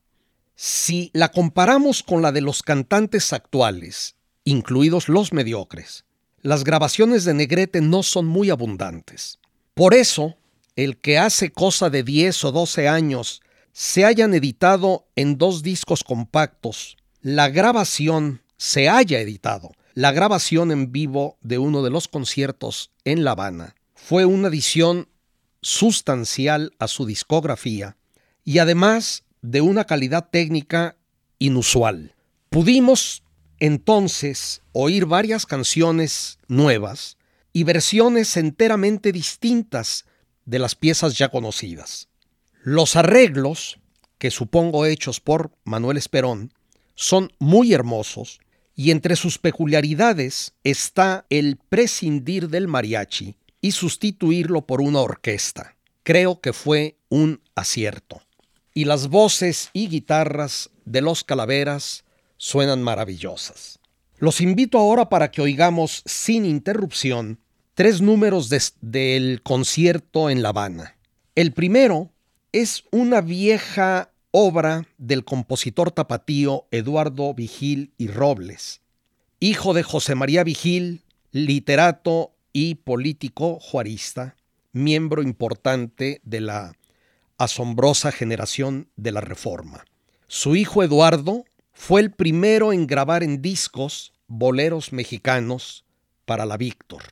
Si 0.56 1.10
la 1.14 1.32
comparamos 1.32 2.04
con 2.04 2.22
la 2.22 2.32
de 2.32 2.42
los 2.42 2.64
cantantes 2.64 3.32
actuales, 3.32 4.16
incluidos 4.44 5.10
los 5.10 5.34
mediocres, 5.34 6.06
las 6.42 6.64
grabaciones 6.64 7.26
de 7.26 7.34
Negrete 7.34 7.82
no 7.82 8.04
son 8.04 8.26
muy 8.26 8.50
abundantes. 8.50 9.40
Por 9.74 9.94
eso, 9.94 10.38
el 10.76 10.98
que 10.98 11.18
hace 11.18 11.52
cosa 11.52 11.90
de 11.90 12.04
10 12.04 12.46
o 12.46 12.52
12 12.52 12.88
años 12.88 13.42
se 13.74 14.06
hayan 14.06 14.34
editado 14.34 15.08
en 15.16 15.38
dos 15.38 15.64
discos 15.64 16.04
compactos, 16.04 16.98
la 17.22 17.50
grabación 17.50 18.42
se 18.58 18.90
haya 18.90 19.20
editado, 19.20 19.72
la 19.94 20.12
grabación 20.12 20.72
en 20.72 20.92
vivo 20.92 21.38
de 21.42 21.58
uno 21.58 21.84
de 21.84 21.90
los 21.90 22.08
conciertos 22.08 22.92
en 23.04 23.24
La 23.24 23.32
Habana, 23.32 23.76
fue 23.96 24.26
una 24.26 24.48
adición 24.48 25.10
sustancial 25.62 26.74
a 26.80 26.88
su 26.88 27.06
discografía 27.06 27.98
y 28.46 28.60
además 28.60 29.24
de 29.42 29.62
una 29.62 29.86
calidad 29.86 30.30
técnica 30.32 30.96
inusual. 31.38 32.16
Pudimos 32.50 33.24
entonces 33.60 34.62
oír 34.72 35.06
varias 35.06 35.46
canciones 35.46 36.40
nuevas 36.48 37.18
y 37.54 37.64
versiones 37.64 38.38
enteramente 38.38 39.12
distintas 39.12 40.06
de 40.46 40.60
las 40.60 40.76
piezas 40.76 41.18
ya 41.18 41.30
conocidas. 41.30 42.08
Los 42.64 42.96
arreglos, 42.96 43.80
que 44.18 44.32
supongo 44.32 44.86
hechos 44.86 45.20
por 45.20 45.52
Manuel 45.64 45.98
Esperón, 45.98 46.54
son 46.96 47.32
muy 47.40 47.74
hermosos 47.74 48.40
y 48.76 48.92
entre 48.92 49.16
sus 49.16 49.38
peculiaridades 49.38 50.54
está 50.64 51.26
el 51.30 51.58
prescindir 51.58 52.50
del 52.50 52.68
mariachi 52.68 53.36
y 53.62 53.72
sustituirlo 53.72 54.66
por 54.66 54.82
una 54.82 55.02
orquesta. 55.02 55.76
Creo 56.04 56.40
que 56.40 56.54
fue 56.54 56.98
un 57.10 57.42
acierto. 57.56 58.22
Y 58.74 58.86
las 58.86 59.10
voces 59.10 59.70
y 59.74 59.90
guitarras 59.90 60.70
de 60.86 61.02
los 61.02 61.24
calaveras 61.24 62.06
suenan 62.40 62.82
maravillosas. 62.82 63.80
Los 64.18 64.42
invito 64.42 64.80
ahora 64.80 65.10
para 65.10 65.30
que 65.30 65.42
oigamos 65.44 66.02
sin 66.06 66.46
interrupción 66.46 67.40
tres 67.76 68.02
números 68.02 68.50
del 68.82 69.42
concierto 69.44 70.30
en 70.30 70.42
La 70.42 70.50
Habana. 70.50 70.98
El 71.36 71.54
primero 71.54 72.12
es 72.52 72.84
una 72.92 73.22
vieja 73.22 74.12
obra 74.32 74.88
del 74.98 75.24
compositor 75.24 75.92
tapatío 75.92 76.66
Eduardo 76.72 77.34
Vigil 77.34 77.94
y 77.98 78.08
Robles, 78.08 78.82
hijo 79.40 79.74
de 79.74 79.84
José 79.84 80.16
María 80.16 80.44
Vigil, 80.44 81.04
literato 81.32 82.34
y 82.54 82.76
político 82.76 83.60
juarista, 83.60 84.36
miembro 84.72 85.22
importante 85.22 86.22
de 86.24 86.42
la 86.42 86.74
asombrosa 87.38 88.12
generación 88.12 88.90
de 88.96 89.12
la 89.12 89.22
Reforma. 89.22 89.86
Su 90.28 90.56
hijo 90.56 90.84
Eduardo 90.84 91.46
fue 91.80 92.02
el 92.02 92.12
primero 92.12 92.74
en 92.74 92.88
grabar 92.88 93.24
en 93.24 93.42
discos 93.42 94.12
boleros 94.28 94.92
mexicanos 94.92 95.86
para 96.26 96.46
la 96.46 96.58
Víctor. 96.58 97.04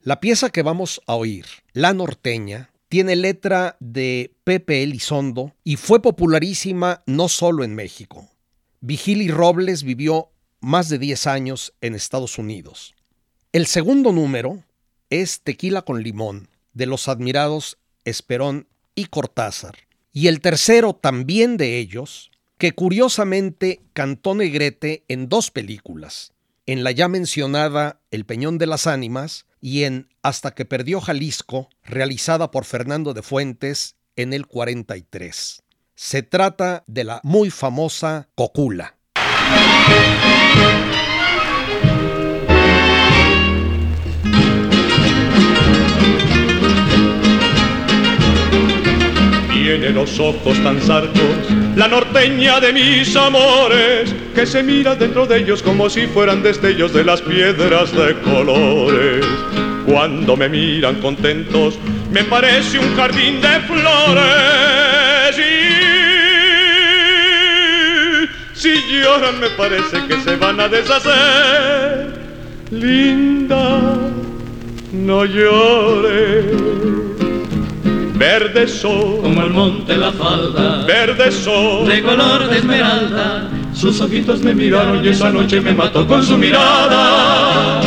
La 0.00 0.18
pieza 0.18 0.48
que 0.48 0.62
vamos 0.62 1.02
a 1.06 1.14
oír, 1.14 1.44
La 1.74 1.92
Norteña, 1.92 2.70
tiene 2.88 3.16
letra 3.16 3.76
de 3.80 4.34
Pepe 4.42 4.82
Elizondo 4.82 5.52
y 5.62 5.76
fue 5.76 6.00
popularísima 6.00 7.02
no 7.06 7.28
solo 7.28 7.64
en 7.64 7.74
México. 7.74 8.26
Vigili 8.80 9.28
Robles 9.28 9.82
vivió 9.82 10.30
más 10.58 10.88
de 10.88 10.98
10 10.98 11.26
años 11.26 11.74
en 11.82 11.94
Estados 11.94 12.38
Unidos. 12.38 12.94
El 13.52 13.66
segundo 13.66 14.10
número 14.10 14.64
es 15.10 15.42
Tequila 15.42 15.82
con 15.82 16.02
Limón, 16.02 16.48
de 16.72 16.86
los 16.86 17.08
admirados 17.08 17.76
Esperón 18.06 18.68
y 18.94 19.04
Cortázar. 19.04 19.76
Y 20.12 20.28
el 20.28 20.40
tercero 20.40 20.94
también 20.94 21.58
de 21.58 21.78
ellos, 21.78 22.30
que 22.64 22.72
curiosamente 22.72 23.82
cantó 23.92 24.34
Negrete 24.34 25.04
en 25.08 25.28
dos 25.28 25.50
películas, 25.50 26.32
en 26.64 26.82
la 26.82 26.92
ya 26.92 27.08
mencionada 27.08 28.00
El 28.10 28.24
Peñón 28.24 28.56
de 28.56 28.64
las 28.64 28.86
Ánimas 28.86 29.44
y 29.60 29.82
en 29.82 30.08
Hasta 30.22 30.54
que 30.54 30.64
perdió 30.64 31.02
Jalisco, 31.02 31.68
realizada 31.82 32.50
por 32.50 32.64
Fernando 32.64 33.12
de 33.12 33.20
Fuentes 33.20 33.96
en 34.16 34.32
el 34.32 34.46
43. 34.46 35.62
Se 35.94 36.22
trata 36.22 36.84
de 36.86 37.04
la 37.04 37.20
muy 37.22 37.50
famosa 37.50 38.30
Cocula. 38.34 38.96
Tiene 49.76 49.90
los 49.90 50.20
ojos 50.20 50.56
tan 50.62 50.80
sarcos, 50.80 51.50
la 51.74 51.88
norteña 51.88 52.60
de 52.60 52.72
mis 52.72 53.16
amores, 53.16 54.14
que 54.32 54.46
se 54.46 54.62
mira 54.62 54.94
dentro 54.94 55.26
de 55.26 55.38
ellos 55.38 55.64
como 55.64 55.90
si 55.90 56.06
fueran 56.06 56.44
destellos 56.44 56.92
de 56.92 57.02
las 57.02 57.20
piedras 57.20 57.90
de 57.90 58.14
colores. 58.20 59.26
Cuando 59.84 60.36
me 60.36 60.48
miran 60.48 61.00
contentos, 61.00 61.76
me 62.12 62.22
parece 62.22 62.78
un 62.78 62.94
jardín 62.94 63.40
de 63.40 63.48
flores. 63.66 65.36
Y 68.54 68.56
si 68.56 68.74
lloran, 68.92 69.40
me 69.40 69.48
parece 69.56 70.06
que 70.06 70.20
se 70.20 70.36
van 70.36 70.60
a 70.60 70.68
deshacer. 70.68 72.14
Linda, 72.70 73.80
no 74.92 75.24
llores 75.24 77.03
Verde 78.16 78.68
sol, 78.68 79.18
como 79.22 79.42
el 79.42 79.50
monte 79.50 79.96
la 79.96 80.12
falda, 80.12 80.84
verde 80.86 81.32
sol, 81.32 81.88
de 81.88 82.00
color 82.00 82.48
de 82.48 82.58
esmeralda. 82.58 83.48
Sus 83.74 84.00
ojitos 84.00 84.40
me 84.40 84.54
miraron 84.54 85.04
y 85.04 85.08
esa 85.08 85.30
noche 85.30 85.60
me 85.60 85.72
mató 85.72 86.06
con 86.06 86.24
su 86.24 86.38
mirada. 86.38 87.80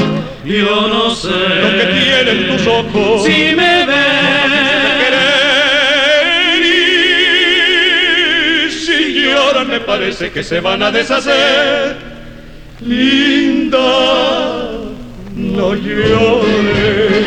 Yo 0.44 0.88
no 0.90 1.16
sé 1.16 1.30
lo 1.30 1.70
que 1.78 1.86
tienen 1.86 2.48
tus 2.48 2.68
ojos, 2.68 3.24
si 3.24 3.56
me 3.56 3.86
ven. 3.86 5.14
Y 8.66 8.70
si 8.70 9.24
lloran 9.24 9.70
me 9.70 9.80
parece 9.80 10.30
que 10.30 10.44
se 10.44 10.60
van 10.60 10.84
a 10.84 10.92
deshacer. 10.92 11.96
Linda, 12.82 13.80
no 15.36 15.74
llores. 15.74 17.27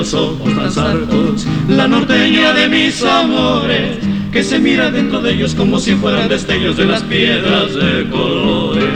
Los 0.00 0.14
ojos 0.14 0.54
más 0.54 0.78
altos, 0.78 1.46
la 1.68 1.86
norteña 1.86 2.54
de 2.54 2.68
mis 2.70 3.02
amores, 3.02 3.98
que 4.32 4.42
se 4.42 4.58
mira 4.58 4.90
dentro 4.90 5.20
de 5.20 5.34
ellos 5.34 5.54
como 5.54 5.78
si 5.78 5.94
fueran 5.94 6.26
destellos 6.26 6.78
de 6.78 6.86
las 6.86 7.02
piedras 7.02 7.74
de 7.74 8.08
colores. 8.08 8.94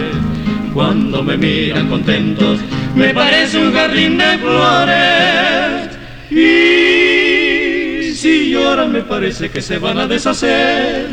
Cuando 0.73 1.23
me 1.23 1.37
miran 1.37 1.91
contentos, 1.91 2.59
me 2.97 3.13
parece 3.13 3.59
un 3.59 3.75
jardín 3.75 4.17
de 4.17 4.39
flores. 4.39 5.91
Y 6.31 8.15
si 8.15 8.49
lloran, 8.49 8.91
me 8.91 9.03
parece 9.03 9.51
que 9.51 9.61
se 9.61 9.77
van 9.77 9.99
a 9.99 10.07
deshacer. 10.07 11.07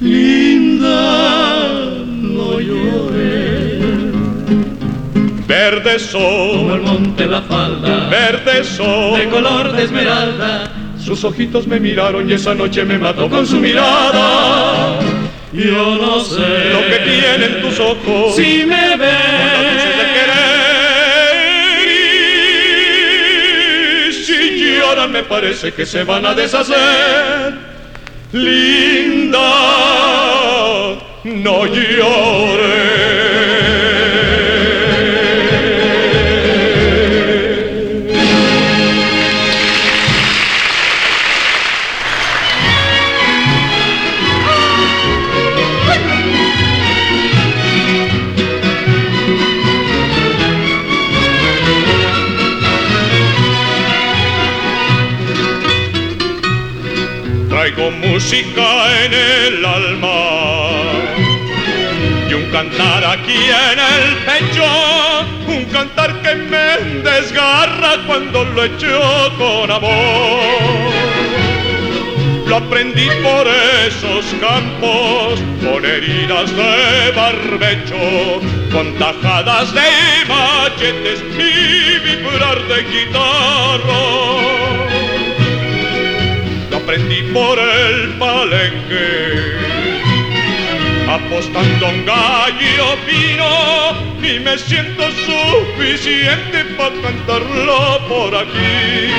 Linda, 0.00 1.57
Verde 5.48 5.98
sol, 5.98 6.58
como 6.58 6.74
el 6.74 6.82
monte 6.82 7.26
la 7.26 7.40
falda, 7.40 8.06
verde 8.10 8.62
sol, 8.64 9.18
de 9.18 9.30
color 9.30 9.72
de 9.72 9.84
esmeralda. 9.84 10.70
Sus 11.02 11.24
ojitos 11.24 11.66
me 11.66 11.80
miraron 11.80 12.28
y 12.28 12.34
esa 12.34 12.54
noche 12.54 12.84
me 12.84 12.98
mató 12.98 13.30
con 13.30 13.46
su 13.46 13.56
mirada. 13.56 15.00
Yo 15.50 15.96
no 15.96 16.20
sé 16.20 16.70
lo 16.70 16.86
que 16.86 16.98
tienen 16.98 17.62
tus 17.62 17.80
ojos, 17.80 18.36
si 18.36 18.66
me 18.66 18.94
ven. 18.98 19.08
Y 24.10 24.12
si 24.12 24.76
lloran 24.78 25.10
me 25.12 25.22
parece 25.22 25.72
que 25.72 25.86
se 25.86 26.04
van 26.04 26.26
a 26.26 26.34
deshacer. 26.34 27.54
Linda, 28.32 29.40
no 31.24 31.64
llores. 31.64 33.17
Música 58.28 59.04
en 59.06 59.14
el 59.14 59.64
alma 59.64 60.82
y 62.28 62.34
un 62.34 62.44
cantar 62.50 63.02
aquí 63.02 63.32
en 63.32 63.78
el 63.78 64.16
pecho, 64.26 64.66
un 65.46 65.64
cantar 65.72 66.20
que 66.20 66.34
me 66.34 67.00
desgarra 67.08 67.96
cuando 68.06 68.44
lo 68.44 68.64
echo 68.64 69.32
con 69.38 69.70
amor. 69.70 70.92
Lo 72.46 72.56
aprendí 72.56 73.08
por 73.22 73.48
esos 73.86 74.26
campos, 74.42 75.40
con 75.64 75.86
heridas 75.86 76.54
de 76.54 77.12
barbecho, 77.16 78.42
con 78.70 78.92
tajadas 78.98 79.72
de 79.72 79.90
machetes 80.28 81.24
y 81.32 81.98
vibrar 82.06 82.62
de 82.68 82.82
guitarra 82.82 84.67
aprendí 86.88 87.20
por 87.34 87.58
el 87.58 88.14
palenque. 88.18 89.52
Apostando 91.06 91.86
un 91.86 92.06
gallo 92.06 92.96
vino 93.06 93.92
y 94.22 94.40
me 94.40 94.56
siento 94.56 95.02
suficiente 95.10 96.64
para 96.78 96.94
cantarlo 97.02 98.00
por 98.08 98.34
aquí. 98.34 99.12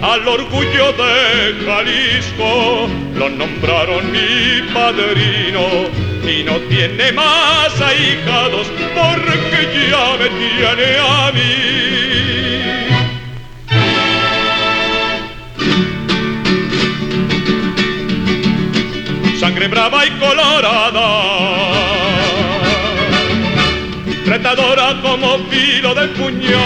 Al 0.00 0.26
orgullo 0.26 0.92
de 0.94 1.64
Jalisco 1.66 2.88
lo 3.14 3.28
nombraron 3.28 4.10
mi 4.10 4.62
padrino 4.72 5.90
y 6.26 6.42
no 6.42 6.56
tiene 6.70 7.12
más 7.12 7.78
ahijados 7.82 8.66
porque 8.94 9.90
ya 9.90 10.16
me 10.16 10.28
tiene 10.38 10.98
a 11.00 11.32
mí. 11.32 12.05
Sangre 19.56 19.68
brava 19.68 20.04
y 20.04 20.10
colorada, 20.20 21.06
retadora 24.26 25.00
como 25.00 25.38
filo 25.48 25.94
del 25.94 26.10
puñal. 26.10 26.60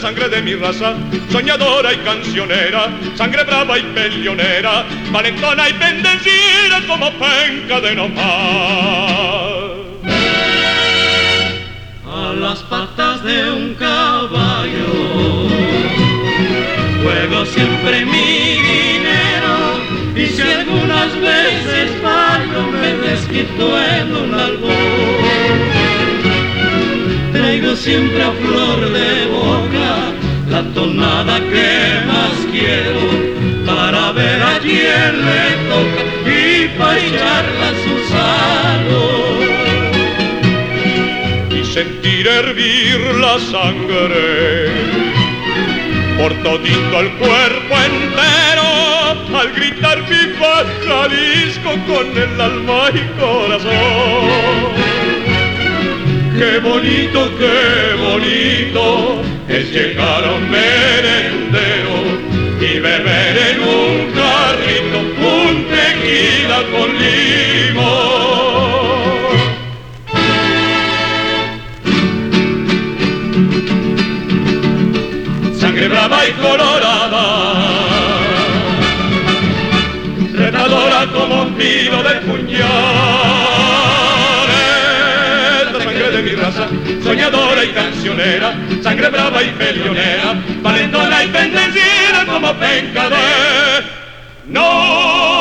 Sangre 0.00 0.28
de 0.28 0.42
mi 0.42 0.54
raza, 0.56 0.94
soñadora 1.30 1.92
y 1.92 1.98
cancionera, 1.98 2.88
sangre 3.14 3.44
brava 3.44 3.78
y 3.78 3.82
peleonera, 3.94 4.84
valentona 5.12 5.68
y 5.68 5.72
bendecida 5.74 6.82
como 6.88 7.08
penca 7.12 7.80
de 7.80 7.94
nopal. 7.94 8.26
A 12.04 12.32
las 12.34 12.58
patas 12.64 13.22
de 13.22 13.50
un 13.52 13.74
caballo, 13.74 15.48
juego 17.02 17.46
siempre 17.46 18.04
mi 18.04 18.56
si 18.66 18.85
veces 21.14 21.90
fallo 22.02 22.60
me 22.72 22.94
desquito 23.08 23.78
en 23.78 24.16
un 24.16 24.34
albor. 24.34 25.54
Traigo 27.32 27.76
siempre 27.76 28.22
a 28.22 28.32
flor 28.32 28.92
de 28.92 29.26
boca 29.26 30.12
la 30.50 30.62
tonada 30.74 31.38
que 31.40 32.00
más 32.06 32.34
quiero 32.50 33.04
para 33.66 34.12
ver 34.12 34.42
a 34.42 34.58
quién 34.60 35.12
le 35.28 35.44
toca 35.70 36.02
y 36.24 36.68
para 36.78 36.98
echarla 36.98 37.68
a 37.68 37.74
su 37.84 37.96
y 41.54 41.64
sentir 41.64 42.26
hervir 42.26 43.00
la 43.20 43.38
sangre 43.38 44.70
por 46.18 46.32
todito 46.42 47.00
el 47.00 47.10
cuerpo 47.18 47.74
entero 47.90 48.86
al 49.38 49.52
gritar 49.52 49.95
Jalisco 50.86 51.70
con 51.86 52.06
el 52.16 52.40
alma 52.40 52.90
y 52.94 53.20
corazón 53.20 54.96
Qué 56.38 56.58
bonito, 56.58 57.30
qué 57.38 57.94
bonito 57.98 59.22
es 59.48 59.72
llegar 59.72 60.24
a 60.24 60.32
un 60.32 60.50
merendero 60.50 61.96
y 62.60 62.78
beber 62.78 63.36
en 63.36 63.60
un 63.62 64.12
carrito 64.12 64.98
un 65.18 65.66
tequila 65.66 66.60
con 66.72 66.88
limón. 66.98 68.16
Sangre 75.58 75.88
brava 75.88 76.26
y 76.26 76.32
colorada, 81.56 82.12
retadora 82.12 82.20
como 82.20 82.34
un 82.34 82.46
tiro 85.96 86.10
de 86.10 86.22
puñal 86.22 86.22
mi 86.22 86.30
raza, 86.32 86.68
soñadora 87.02 87.64
y 87.64 87.68
cancionera, 87.72 88.54
sangre 88.82 89.08
brava 89.10 89.42
y 89.42 89.50
peleonera, 89.50 90.34
valentona 90.62 91.24
y 91.24 91.30
bendecida 91.30 92.26
como 92.26 92.52
penca 92.54 93.08
de 93.08 93.16
no 94.46 95.35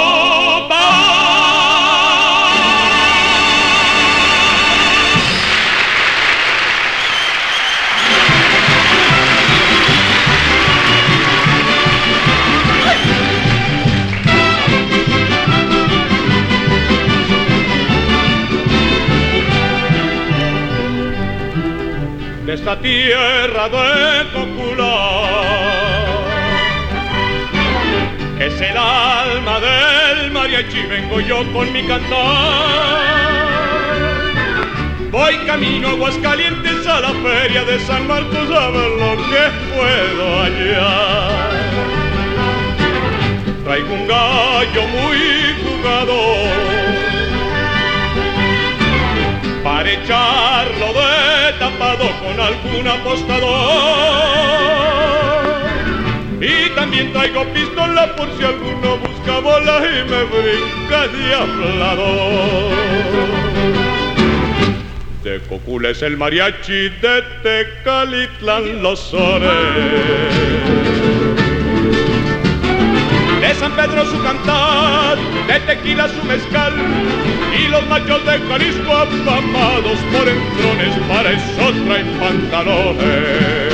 esta 22.65 22.81
tierra 22.81 23.69
de 23.69 24.25
popular, 24.33 25.29
es 28.39 28.59
el 28.59 28.75
alma 28.75 29.59
del 29.59 30.31
mariachi, 30.31 30.81
vengo 30.87 31.19
yo 31.19 31.43
con 31.53 31.71
mi 31.71 31.83
cantar. 31.83 32.15
Voy 35.11 35.35
camino 35.45 35.89
a 35.89 35.91
Aguascalientes 35.91 36.87
a 36.87 37.01
la 37.01 37.13
feria 37.13 37.65
de 37.65 37.79
San 37.81 38.07
Marcos 38.07 38.49
a 38.49 38.69
ver 38.71 38.89
lo 38.89 39.15
que 39.29 39.43
puedo 39.75 40.41
hallar. 40.41 41.51
Traigo 43.63 43.93
un 43.93 44.07
gallo 44.07 44.81
muy 44.87 45.19
jugador 45.61 47.04
echarlo 49.95 50.87
de 50.93 51.53
tapado 51.59 52.07
con 52.21 52.39
algún 52.39 52.87
apostador. 52.87 53.45
Y 56.41 56.69
también 56.75 57.11
traigo 57.13 57.45
pistola 57.53 58.15
por 58.15 58.27
si 58.37 58.43
alguno 58.43 58.97
busca 58.97 59.39
bola 59.39 59.79
y 59.79 60.03
me 60.09 60.23
brinca 60.25 61.07
hablador. 61.39 62.75
De 65.23 65.39
Cocula 65.49 65.89
es 65.89 66.01
el 66.03 66.17
mariachi, 66.17 66.89
de 66.89 67.23
Tecalitlán 67.41 68.83
los 68.83 68.99
sones 68.99 70.84
San 73.59 73.71
Pedro 73.71 74.05
su 74.05 74.21
cantar, 74.21 75.17
de 75.47 75.59
tequila 75.61 76.09
su 76.09 76.23
mezcal, 76.25 76.73
y 77.57 77.67
los 77.69 77.87
machos 77.87 78.25
de 78.25 78.39
Jalisco 78.39 78.91
afamados 78.91 79.97
por 80.11 80.27
entrones, 80.27 80.95
para 81.07 81.31
eso 81.31 81.73
traen 81.85 82.07
pantalones. 82.19 83.73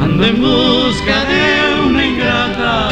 Ando 0.00 0.24
en 0.24 0.40
busca 0.40 1.24
de 1.24 1.82
una 1.86 2.06
ingrata, 2.06 2.88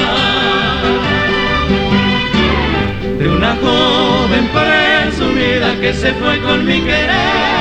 de 3.18 3.28
una 3.28 3.56
joven 3.56 4.48
presumida 4.48 5.74
que 5.80 5.92
se 5.94 6.12
fue 6.14 6.38
con 6.42 6.66
mi 6.66 6.80
querer 6.80 7.57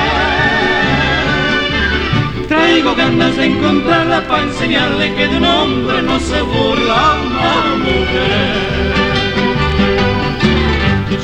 Traigo 2.68 2.94
ganas 2.94 3.34
de 3.34 3.46
encontrarla 3.46 4.20
para 4.28 4.42
enseñarle 4.42 5.14
que 5.14 5.26
de 5.26 5.38
un 5.38 5.44
hombre 5.46 6.02
no 6.02 6.20
se 6.20 6.42
burla 6.42 7.16
una 7.26 7.76
mujer. 7.78 8.92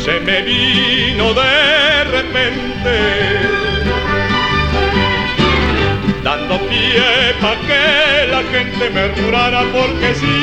Se 0.02 0.20
me 0.20 0.40
vino 0.40 1.34
de 1.34 2.04
repente, 2.04 2.96
dando 6.22 6.58
pie 6.60 7.34
para 7.42 7.60
que 7.68 8.26
la 8.30 8.42
gente 8.50 8.90
me 8.96 9.22
jurara 9.22 9.64
porque 9.70 10.14
sí. 10.14 10.40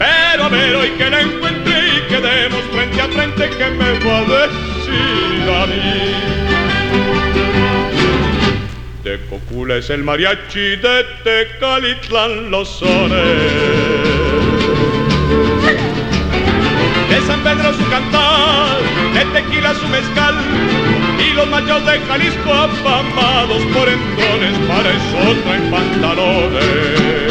Pero 0.00 0.44
a 0.46 0.48
ver 0.48 0.74
hoy 0.74 0.90
que 0.98 1.10
la 1.10 1.20
encuentre 1.20 1.74
y 1.96 2.00
quedemos 2.08 2.62
frente 2.72 3.00
a 3.00 3.06
frente, 3.06 3.50
que 3.50 3.70
me 3.70 3.90
va 4.00 4.18
a 4.18 4.22
decir 4.22 5.48
a 5.62 5.66
mí? 5.66 6.36
De 9.06 9.20
Cocula 9.30 9.76
es 9.76 9.88
el 9.90 10.02
mariachi, 10.02 10.74
de 10.82 11.04
Tecalitlán 11.22 12.50
los 12.50 12.68
sones. 12.68 13.20
De 17.08 17.20
San 17.24 17.40
Pedro 17.44 17.72
su 17.74 17.88
cantar, 17.88 18.80
de 19.14 19.24
tequila 19.26 19.74
su 19.74 19.86
mezcal, 19.86 20.34
y 21.24 21.34
los 21.34 21.46
machos 21.46 21.86
de 21.86 22.00
Jalisco 22.00 22.52
afamados 22.52 23.62
por 23.72 23.88
entones, 23.88 24.58
para 24.66 24.90
eso 24.90 25.40
traen 25.44 25.70
pantalones. 25.70 27.25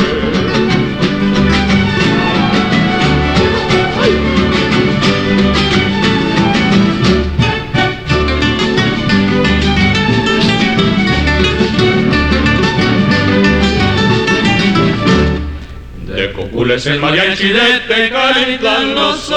Es 16.76 16.86
el 16.86 17.00
mariachi 17.00 17.50
de 17.50 17.80
Tecalitlán 17.88 18.96
los. 18.96 19.30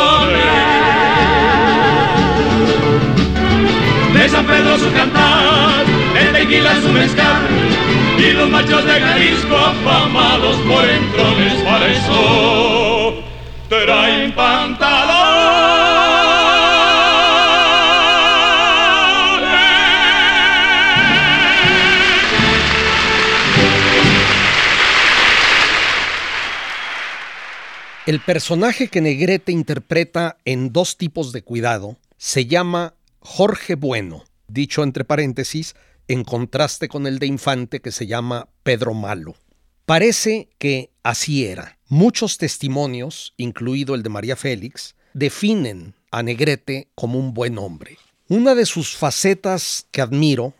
De 4.14 4.28
San 4.28 4.46
Pedro 4.46 4.78
su 4.78 4.92
cantar, 4.92 5.84
de 6.14 6.38
tequila, 6.38 6.80
su 6.80 6.88
mezcal 6.88 7.42
y 8.18 8.32
los 8.32 8.48
machos 8.50 8.84
de 8.84 9.00
Jalisco 9.00 9.56
afamados 9.56 10.56
por 10.62 10.84
entrones 10.84 11.54
para 11.62 11.86
eso 11.86 13.22
traen 13.68 14.32
El 28.09 28.20
personaje 28.20 28.88
que 28.88 29.02
Negrete 29.02 29.52
interpreta 29.52 30.38
en 30.46 30.72
dos 30.72 30.96
tipos 30.96 31.30
de 31.30 31.42
cuidado 31.42 31.98
se 32.16 32.46
llama 32.46 32.94
Jorge 33.18 33.74
Bueno, 33.74 34.24
dicho 34.46 34.82
entre 34.82 35.04
paréntesis, 35.04 35.74
en 36.06 36.24
contraste 36.24 36.88
con 36.88 37.06
el 37.06 37.18
de 37.18 37.26
Infante 37.26 37.80
que 37.80 37.92
se 37.92 38.06
llama 38.06 38.48
Pedro 38.62 38.94
Malo. 38.94 39.36
Parece 39.84 40.48
que 40.56 40.90
así 41.02 41.44
era. 41.44 41.76
Muchos 41.86 42.38
testimonios, 42.38 43.34
incluido 43.36 43.94
el 43.94 44.02
de 44.02 44.09
María 44.09 44.36
Félix, 44.36 44.94
definen 45.12 45.92
a 46.11 46.22
Negrete 46.22 46.88
como 46.94 47.18
un 47.18 47.34
buen 47.34 47.59
hombre. 47.59 47.98
Una 48.26 48.54
de 48.54 48.64
sus 48.64 48.96
facetas 48.96 49.86
que 49.90 50.00
admiro 50.00 50.54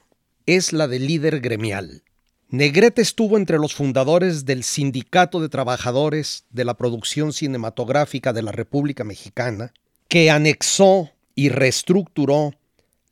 es 0.44 0.74
la 0.74 0.86
de 0.86 0.99
líder 0.99 1.40
gremial. 1.40 2.03
Negrete 2.51 3.03
estuvo 3.03 3.36
entre 3.36 3.59
los 3.59 3.74
fundadores 3.74 4.46
del 4.46 4.64
Sindicato 4.64 5.38
de 5.38 5.51
Trabajadores 5.51 6.46
de 6.49 6.64
la 6.64 6.78
Producción 6.78 7.34
Cinematográfica 7.34 8.32
de 8.32 8.40
la 8.40 8.53
República 8.53 9.05
Mexicana, 9.05 9.74
que 10.09 10.30
anexó 10.30 11.11
y 11.34 11.51
reestructuró 11.51 12.55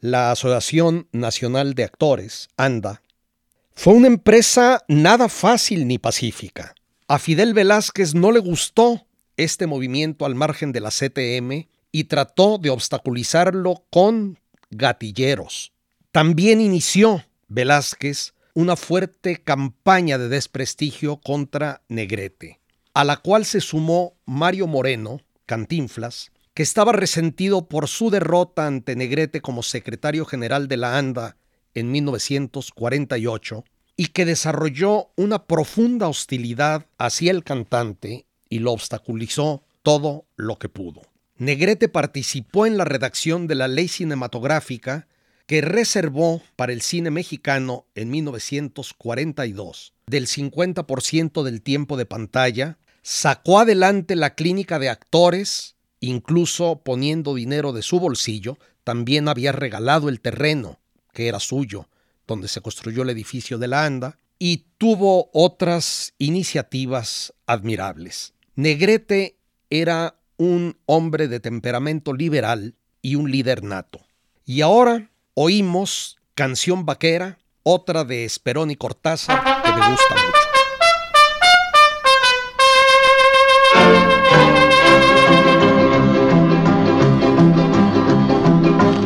la 0.01 0.31
Asociación 0.31 1.09
Nacional 1.13 1.75
de 1.75 1.85
Actores, 1.85 2.49
ANDA. 2.57 3.03
Fue 3.75 3.93
una 3.93 4.07
empresa 4.07 4.83
nada 4.89 5.29
fácil 5.29 5.87
ni 5.87 5.99
pacífica. 5.99 6.75
A 7.07 7.19
Fidel 7.19 7.53
Velázquez 7.53 8.15
no 8.15 8.33
le 8.33 8.39
gustó 8.39 9.07
este 9.37 9.67
movimiento 9.67 10.25
al 10.25 10.35
margen 10.35 10.73
de 10.73 10.81
la 10.81 10.91
CTM 10.91 11.69
y 11.93 12.05
trató 12.05 12.57
de 12.57 12.71
obstaculizarlo 12.71 13.85
con 13.91 14.39
gatilleros. 14.71 15.73
También 16.11 16.63
inició 16.63 17.23
Velázquez 17.49 18.33
una 18.57 18.75
fuerte 18.75 19.37
campaña 19.37 20.17
de 20.17 20.31
desprestigio 20.31 21.19
contra 21.19 21.83
Negrete, 21.89 22.59
a 22.95 23.05
la 23.05 23.19
cual 23.19 23.45
se 23.45 23.61
sumó 23.61 24.15
Mario 24.25 24.67
Moreno, 24.67 25.21
Cantinflas, 25.45 26.33
que 26.55 26.63
estaba 26.63 26.93
resentido 26.93 27.69
por 27.69 27.87
su 27.87 28.09
derrota 28.09 28.67
ante 28.67 28.97
Negrete 28.97 29.43
como 29.43 29.63
secretario 29.63 30.25
general 30.25 30.69
de 30.69 30.79
la 30.79 30.97
ANDA 30.97 31.37
en 31.75 31.93
1948 31.93 33.63
y 33.95 34.07
que 34.07 34.25
desarrolló 34.25 35.11
una 35.17 35.45
profunda 35.45 36.09
hostilidad 36.09 36.87
hacia 36.97 37.33
el 37.33 37.45
cantante 37.45 38.25
y 38.49 38.61
lo 38.61 38.73
obstaculizó 38.73 39.65
todo 39.83 40.25
lo 40.35 40.59
que 40.59 40.71
pudo. 40.71 41.03
Negrete 41.37 41.91
participó 41.91 42.65
en 42.65 42.79
la 42.79 42.87
redacción 42.87 43.49
de 43.49 43.55
la 43.55 43.69
ley 43.69 43.89
cinematográfica 43.89 45.09
que 45.47 45.61
reservó 45.61 46.43
para 46.57 46.73
el 46.73 46.83
cine 46.83 47.11
mexicano 47.11 47.87
en 47.95 48.11
1942 48.11 49.95
del 50.07 50.27
50% 50.27 51.43
del 51.43 51.63
tiempo 51.63 51.97
de 51.97 52.07
pantalla, 52.07 52.79
sacó 53.03 53.61
adelante 53.61 54.17
la 54.17 54.35
clínica 54.35 54.79
de 54.79 54.89
actores, 54.89 55.77
incluso 56.01 56.83
poniendo 56.85 57.35
dinero 57.35 57.73
de 57.73 57.83
su 57.83 58.01
bolsillo, 58.01 58.59
también 58.85 59.29
había 59.29 59.53
regalado 59.53 60.09
el 60.09 60.21
terreno, 60.21 60.79
que 61.13 61.29
era 61.29 61.41
suyo, 61.41 61.89
donde 62.27 62.49
se 62.49 62.61
construyó 62.61 63.03
el 63.03 63.11
edificio 63.11 63.59
de 63.59 63.69
la 63.69 63.85
ANDA, 63.85 64.19
y 64.39 64.67
tuvo 64.79 65.31
otras 65.33 66.13
iniciativas 66.19 67.33
admirables. 67.47 68.35
Negrete 68.55 69.39
era 69.71 70.19
un 70.37 70.77
hombre 70.87 71.29
de 71.29 71.41
temperamento 71.41 72.13
liberal 72.13 72.75
y 73.03 73.15
un 73.15 73.31
líder 73.31 73.63
nato. 73.63 74.01
Y 74.45 74.61
ahora 74.61 75.11
oímos 75.39 76.17
Canción 76.35 76.87
Vaquera, 76.87 77.39
otra 77.63 78.05
de 78.05 78.25
Esperón 78.25 78.71
y 78.71 78.77
Cortázar 78.77 79.63
que 79.63 79.73
me 79.73 79.91
gusta 79.91 80.15
mucho. 80.15 80.33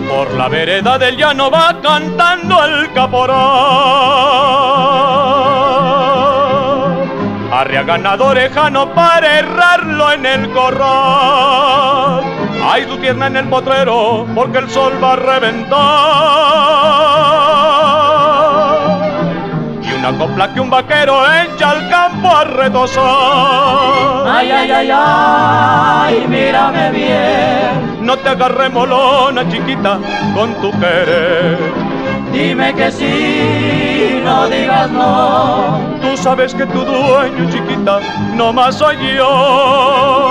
Por 0.08 0.34
la 0.34 0.48
vereda 0.48 0.98
del 0.98 1.16
llano 1.16 1.50
va 1.50 1.80
cantando 1.82 2.64
el 2.64 2.92
caporal. 2.92 3.40
Arrea 7.52 7.82
ganado 7.82 8.26
orejano 8.26 8.94
para 8.94 9.40
errarlo 9.40 10.12
en 10.12 10.26
el 10.26 10.52
corral 10.52 12.39
Ay, 12.72 12.86
tu 12.86 12.96
tierna 12.98 13.26
en 13.26 13.36
el 13.36 13.48
potrero, 13.48 14.24
porque 14.32 14.58
el 14.58 14.70
sol 14.70 14.92
va 15.02 15.14
a 15.14 15.16
reventar. 15.16 15.80
Y 19.82 19.92
una 19.92 20.16
copla 20.16 20.54
que 20.54 20.60
un 20.60 20.70
vaquero 20.70 21.24
echa 21.32 21.70
al 21.70 21.88
campo 21.88 22.28
a 22.28 22.44
retosar. 22.44 23.02
Ay, 24.24 24.52
ay, 24.52 24.70
ay, 24.70 24.90
ay, 24.92 26.26
mírame 26.28 26.92
bien. 26.92 28.06
No 28.06 28.16
te 28.16 28.28
agarre 28.28 28.68
molona, 28.68 29.48
chiquita, 29.48 29.98
con 30.32 30.54
tu 30.60 30.70
querer. 30.78 31.58
Dime 32.32 32.72
que 32.74 32.92
sí, 32.92 34.20
no 34.24 34.46
digas 34.46 34.88
no. 34.92 35.80
Tú 36.00 36.16
sabes 36.16 36.54
que 36.54 36.66
tu 36.66 36.84
dueño, 36.84 37.50
chiquita, 37.50 37.98
no 38.36 38.52
más 38.52 38.76
soy 38.76 38.96
yo. 39.16 40.30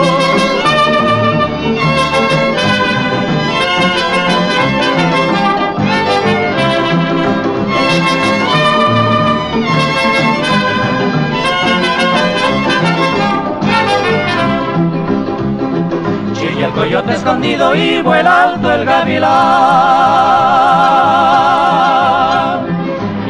El 16.64 16.72
coyote 16.72 17.14
escondido 17.14 17.76
y 17.76 18.01
vuela 18.01 18.43
alto 18.43 18.72
el 18.72 18.86
gavilán. 18.86 19.30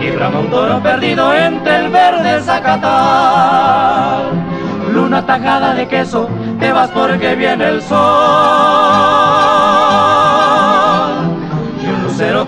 Y 0.02 0.10
brama 0.12 0.40
un 0.40 0.50
toro 0.50 0.82
perdido 0.82 1.34
entre 1.34 1.76
el 1.78 1.90
verde 1.90 2.42
zacatal. 2.42 4.32
Luna 4.94 5.26
tajada 5.26 5.74
de 5.74 5.88
queso, 5.88 6.30
te 6.60 6.72
vas 6.72 6.90
porque 6.90 7.36
viene 7.36 7.68
el 7.68 7.82
sol 7.82 8.00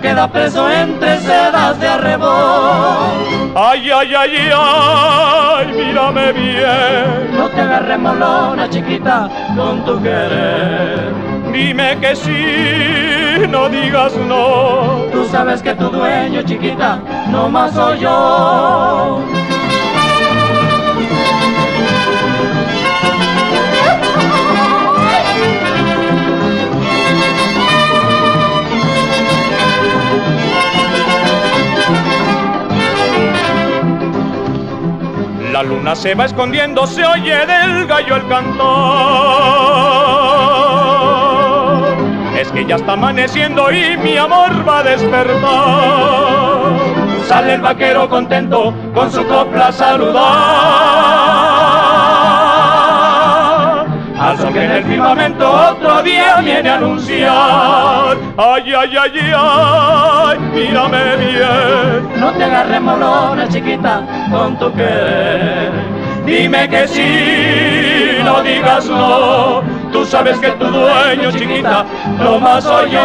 queda 0.02 0.28
preso 0.28 0.70
entre 0.70 1.18
sedas 1.20 1.80
de 1.80 1.88
arrebol. 1.88 3.54
Ay, 3.56 3.92
ay, 3.92 4.16
ay, 4.16 4.52
ay, 4.54 5.68
mírame 5.74 6.32
bien. 6.34 7.38
No 7.38 7.48
te 7.50 7.62
agarre 7.62 7.98
molona, 7.98 8.70
chiquita, 8.70 9.30
con 9.56 9.86
tu 9.86 10.02
querer. 10.02 11.14
Dime 11.52 11.98
que 12.00 12.16
sí, 12.16 13.48
no 13.50 13.70
digas 13.70 14.16
no. 14.16 15.06
Tú 15.12 15.26
sabes 15.26 15.62
que 15.62 15.76
tu 15.76 15.90
dueño, 15.90 16.42
chiquita, 16.44 17.00
no 17.30 17.50
más 17.50 17.74
soy 17.74 18.00
yo. 18.00 19.22
La 35.62 35.68
luna 35.68 35.96
se 35.96 36.16
va 36.16 36.26
escondiendo, 36.26 36.88
se 36.88 37.06
oye 37.06 37.46
del 37.46 37.86
gallo 37.86 38.16
el 38.16 38.28
cantor. 38.28 38.66
Es 42.36 42.52
que 42.52 42.66
ya 42.66 42.78
está 42.78 42.94
amaneciendo 42.94 43.72
y 43.72 43.96
mi 43.98 44.18
amor 44.18 44.68
va 44.68 44.80
a 44.80 44.84
despertar. 44.84 45.44
Sale 47.28 47.54
el 47.54 47.62
vaquero 47.62 48.10
contento 48.10 48.74
con 48.96 49.12
su 49.12 49.24
copla 49.28 49.68
al 49.68 50.12
que 54.50 54.64
en 54.64 54.72
el 54.72 54.84
firmamento 54.84 55.52
otro 55.52 56.02
día 56.02 56.38
viene 56.42 56.70
a 56.70 56.76
anunciar. 56.76 58.18
Ay, 58.38 58.74
ay, 58.74 58.98
ay, 58.98 59.34
ay, 59.36 60.40
mírame 60.54 61.18
bien. 61.18 62.20
No 62.20 62.32
te 62.32 62.44
agarres 62.44 62.82
molona, 62.82 63.48
chiquita, 63.48 64.04
con 64.32 64.58
tu 64.58 64.74
querer. 64.74 65.72
Dime 66.26 66.70
que 66.70 66.88
sí, 66.88 68.24
no 68.24 68.42
digas 68.42 68.88
no. 68.88 69.62
Tú 69.92 70.06
sabes 70.06 70.38
que 70.40 70.52
tu 70.52 70.66
dueño, 70.66 71.32
chiquita, 71.32 71.86
lo 72.20 72.40
más 72.40 72.64
soy 72.64 72.92
yo. 72.92 73.02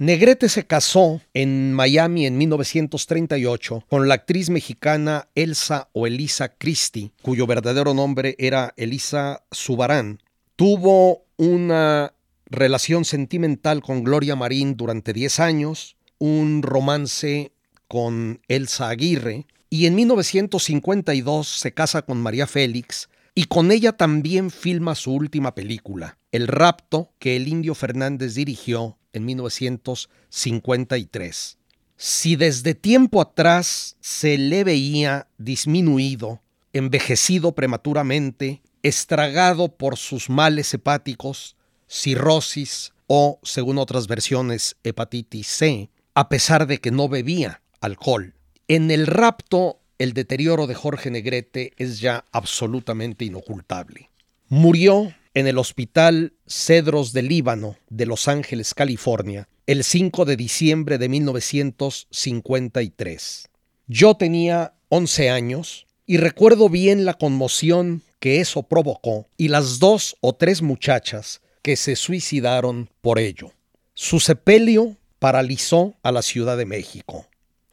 Negrete 0.00 0.48
se 0.48 0.64
casó 0.64 1.20
en 1.34 1.72
Miami 1.72 2.24
en 2.24 2.38
1938 2.38 3.84
con 3.88 4.06
la 4.06 4.14
actriz 4.14 4.48
mexicana 4.48 5.28
Elsa 5.34 5.88
o 5.92 6.06
Elisa 6.06 6.50
Christie, 6.56 7.10
cuyo 7.20 7.48
verdadero 7.48 7.94
nombre 7.94 8.36
era 8.38 8.74
Elisa 8.76 9.42
Subarán. 9.50 10.22
Tuvo 10.54 11.24
una 11.36 12.14
relación 12.46 13.04
sentimental 13.04 13.82
con 13.82 14.04
Gloria 14.04 14.36
Marín 14.36 14.76
durante 14.76 15.12
10 15.12 15.40
años, 15.40 15.96
un 16.18 16.62
romance 16.62 17.50
con 17.88 18.40
Elsa 18.46 18.90
Aguirre, 18.90 19.46
y 19.68 19.86
en 19.86 19.96
1952 19.96 21.48
se 21.48 21.74
casa 21.74 22.02
con 22.02 22.22
María 22.22 22.46
Félix, 22.46 23.08
y 23.34 23.46
con 23.46 23.72
ella 23.72 23.92
también 23.92 24.52
filma 24.52 24.94
su 24.94 25.12
última 25.12 25.56
película, 25.56 26.18
El 26.30 26.46
rapto, 26.46 27.10
que 27.18 27.34
el 27.34 27.48
indio 27.48 27.74
Fernández 27.74 28.34
dirigió 28.34 28.96
en 29.18 29.26
1953. 29.26 31.58
Si 31.96 32.36
desde 32.36 32.74
tiempo 32.74 33.20
atrás 33.20 33.96
se 34.00 34.38
le 34.38 34.64
veía 34.64 35.28
disminuido, 35.36 36.40
envejecido 36.72 37.54
prematuramente, 37.54 38.62
estragado 38.82 39.76
por 39.76 39.96
sus 39.96 40.30
males 40.30 40.72
hepáticos, 40.72 41.56
cirrosis 41.88 42.92
o, 43.06 43.40
según 43.42 43.78
otras 43.78 44.06
versiones, 44.06 44.76
hepatitis 44.84 45.48
C, 45.48 45.90
a 46.14 46.28
pesar 46.28 46.66
de 46.66 46.78
que 46.78 46.90
no 46.90 47.08
bebía 47.08 47.62
alcohol. 47.80 48.34
En 48.68 48.90
el 48.90 49.06
rapto, 49.06 49.80
el 49.98 50.12
deterioro 50.12 50.66
de 50.66 50.74
Jorge 50.74 51.10
Negrete 51.10 51.72
es 51.76 52.00
ya 52.00 52.24
absolutamente 52.32 53.24
inocultable. 53.24 54.10
Murió 54.48 55.12
en 55.38 55.46
el 55.46 55.58
Hospital 55.58 56.32
Cedros 56.48 57.12
del 57.12 57.28
Líbano 57.28 57.76
de 57.90 58.06
Los 58.06 58.26
Ángeles, 58.26 58.74
California, 58.74 59.48
el 59.68 59.84
5 59.84 60.24
de 60.24 60.36
diciembre 60.36 60.98
de 60.98 61.08
1953. 61.08 63.48
Yo 63.86 64.16
tenía 64.16 64.74
11 64.88 65.30
años 65.30 65.86
y 66.06 66.16
recuerdo 66.16 66.68
bien 66.68 67.04
la 67.04 67.14
conmoción 67.14 68.02
que 68.18 68.40
eso 68.40 68.64
provocó 68.64 69.28
y 69.36 69.46
las 69.46 69.78
dos 69.78 70.16
o 70.20 70.32
tres 70.32 70.60
muchachas 70.60 71.40
que 71.62 71.76
se 71.76 71.94
suicidaron 71.94 72.90
por 73.00 73.20
ello. 73.20 73.52
Su 73.94 74.18
sepelio 74.18 74.96
paralizó 75.20 75.94
a 76.02 76.10
la 76.10 76.22
Ciudad 76.22 76.56
de 76.56 76.66
México. 76.66 77.28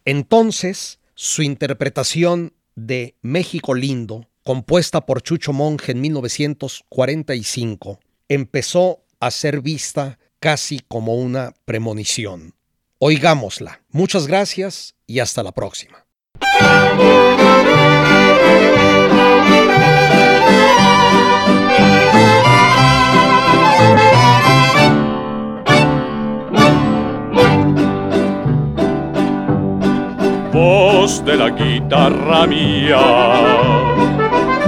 Entonces, 0.05 0.99
su 1.15 1.41
interpretación 1.41 2.53
de 2.75 3.15
México 3.23 3.73
Lindo 3.73 4.27
compuesta 4.45 5.01
por 5.01 5.21
Chucho 5.23 5.51
Monge 5.53 5.91
en 5.91 5.99
1945, 6.01 7.99
empezó 8.29 9.03
a 9.19 9.31
ser 9.31 9.61
vista 9.61 10.19
casi 10.39 10.81
como 10.87 11.15
una 11.15 11.55
premonición. 11.65 12.53
Oigámosla. 12.99 13.81
Muchas 13.89 14.27
gracias 14.27 14.93
y 15.07 15.17
hasta 15.19 15.41
la 15.41 15.51
próxima. 15.51 16.05
Voz 30.53 31.25
de 31.25 31.35
la 31.35 31.49
guitarra 31.49 32.45
mía 32.45 33.94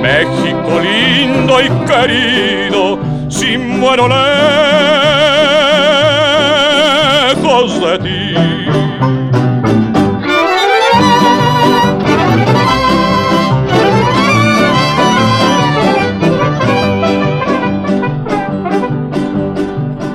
México 0.00 0.80
lindo 0.80 1.60
y 1.60 1.68
querido, 1.86 2.98
si 3.28 3.58
muero 3.58 4.08
lejos 7.28 7.80
de 7.80 7.98
ti. 7.98 8.34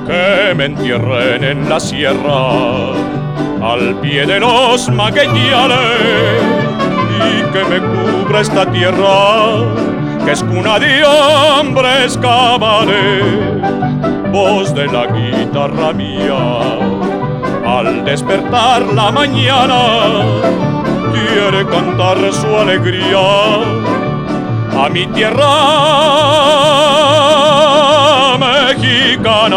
Que 0.06 0.54
me 0.56 0.64
entierren 0.64 1.44
en 1.44 1.68
la 1.68 1.78
sierra, 1.78 2.92
al 3.62 3.94
pie 4.00 4.26
de 4.26 4.40
los 4.40 4.88
magueyales 4.90 6.42
y 7.18 7.42
que 7.52 7.64
me 7.64 7.76
cubra 8.26 8.40
esta 8.40 8.66
tierra, 8.70 10.24
que 10.24 10.32
es 10.32 10.42
cuna 10.42 10.78
de 10.78 11.04
hombres 11.04 12.18
cabales, 12.18 13.24
voz 14.32 14.74
de 14.74 14.86
la 14.86 15.06
guitarra 15.06 15.92
mía. 15.92 16.34
Al 17.66 18.04
despertar 18.04 18.82
la 18.82 19.12
mañana, 19.12 20.22
quiere 21.12 21.66
cantar 21.66 22.18
su 22.32 22.46
alegría 22.46 23.18
a 24.76 24.88
mi 24.88 25.06
tierra 25.08 25.46
mexicana. 28.38 29.56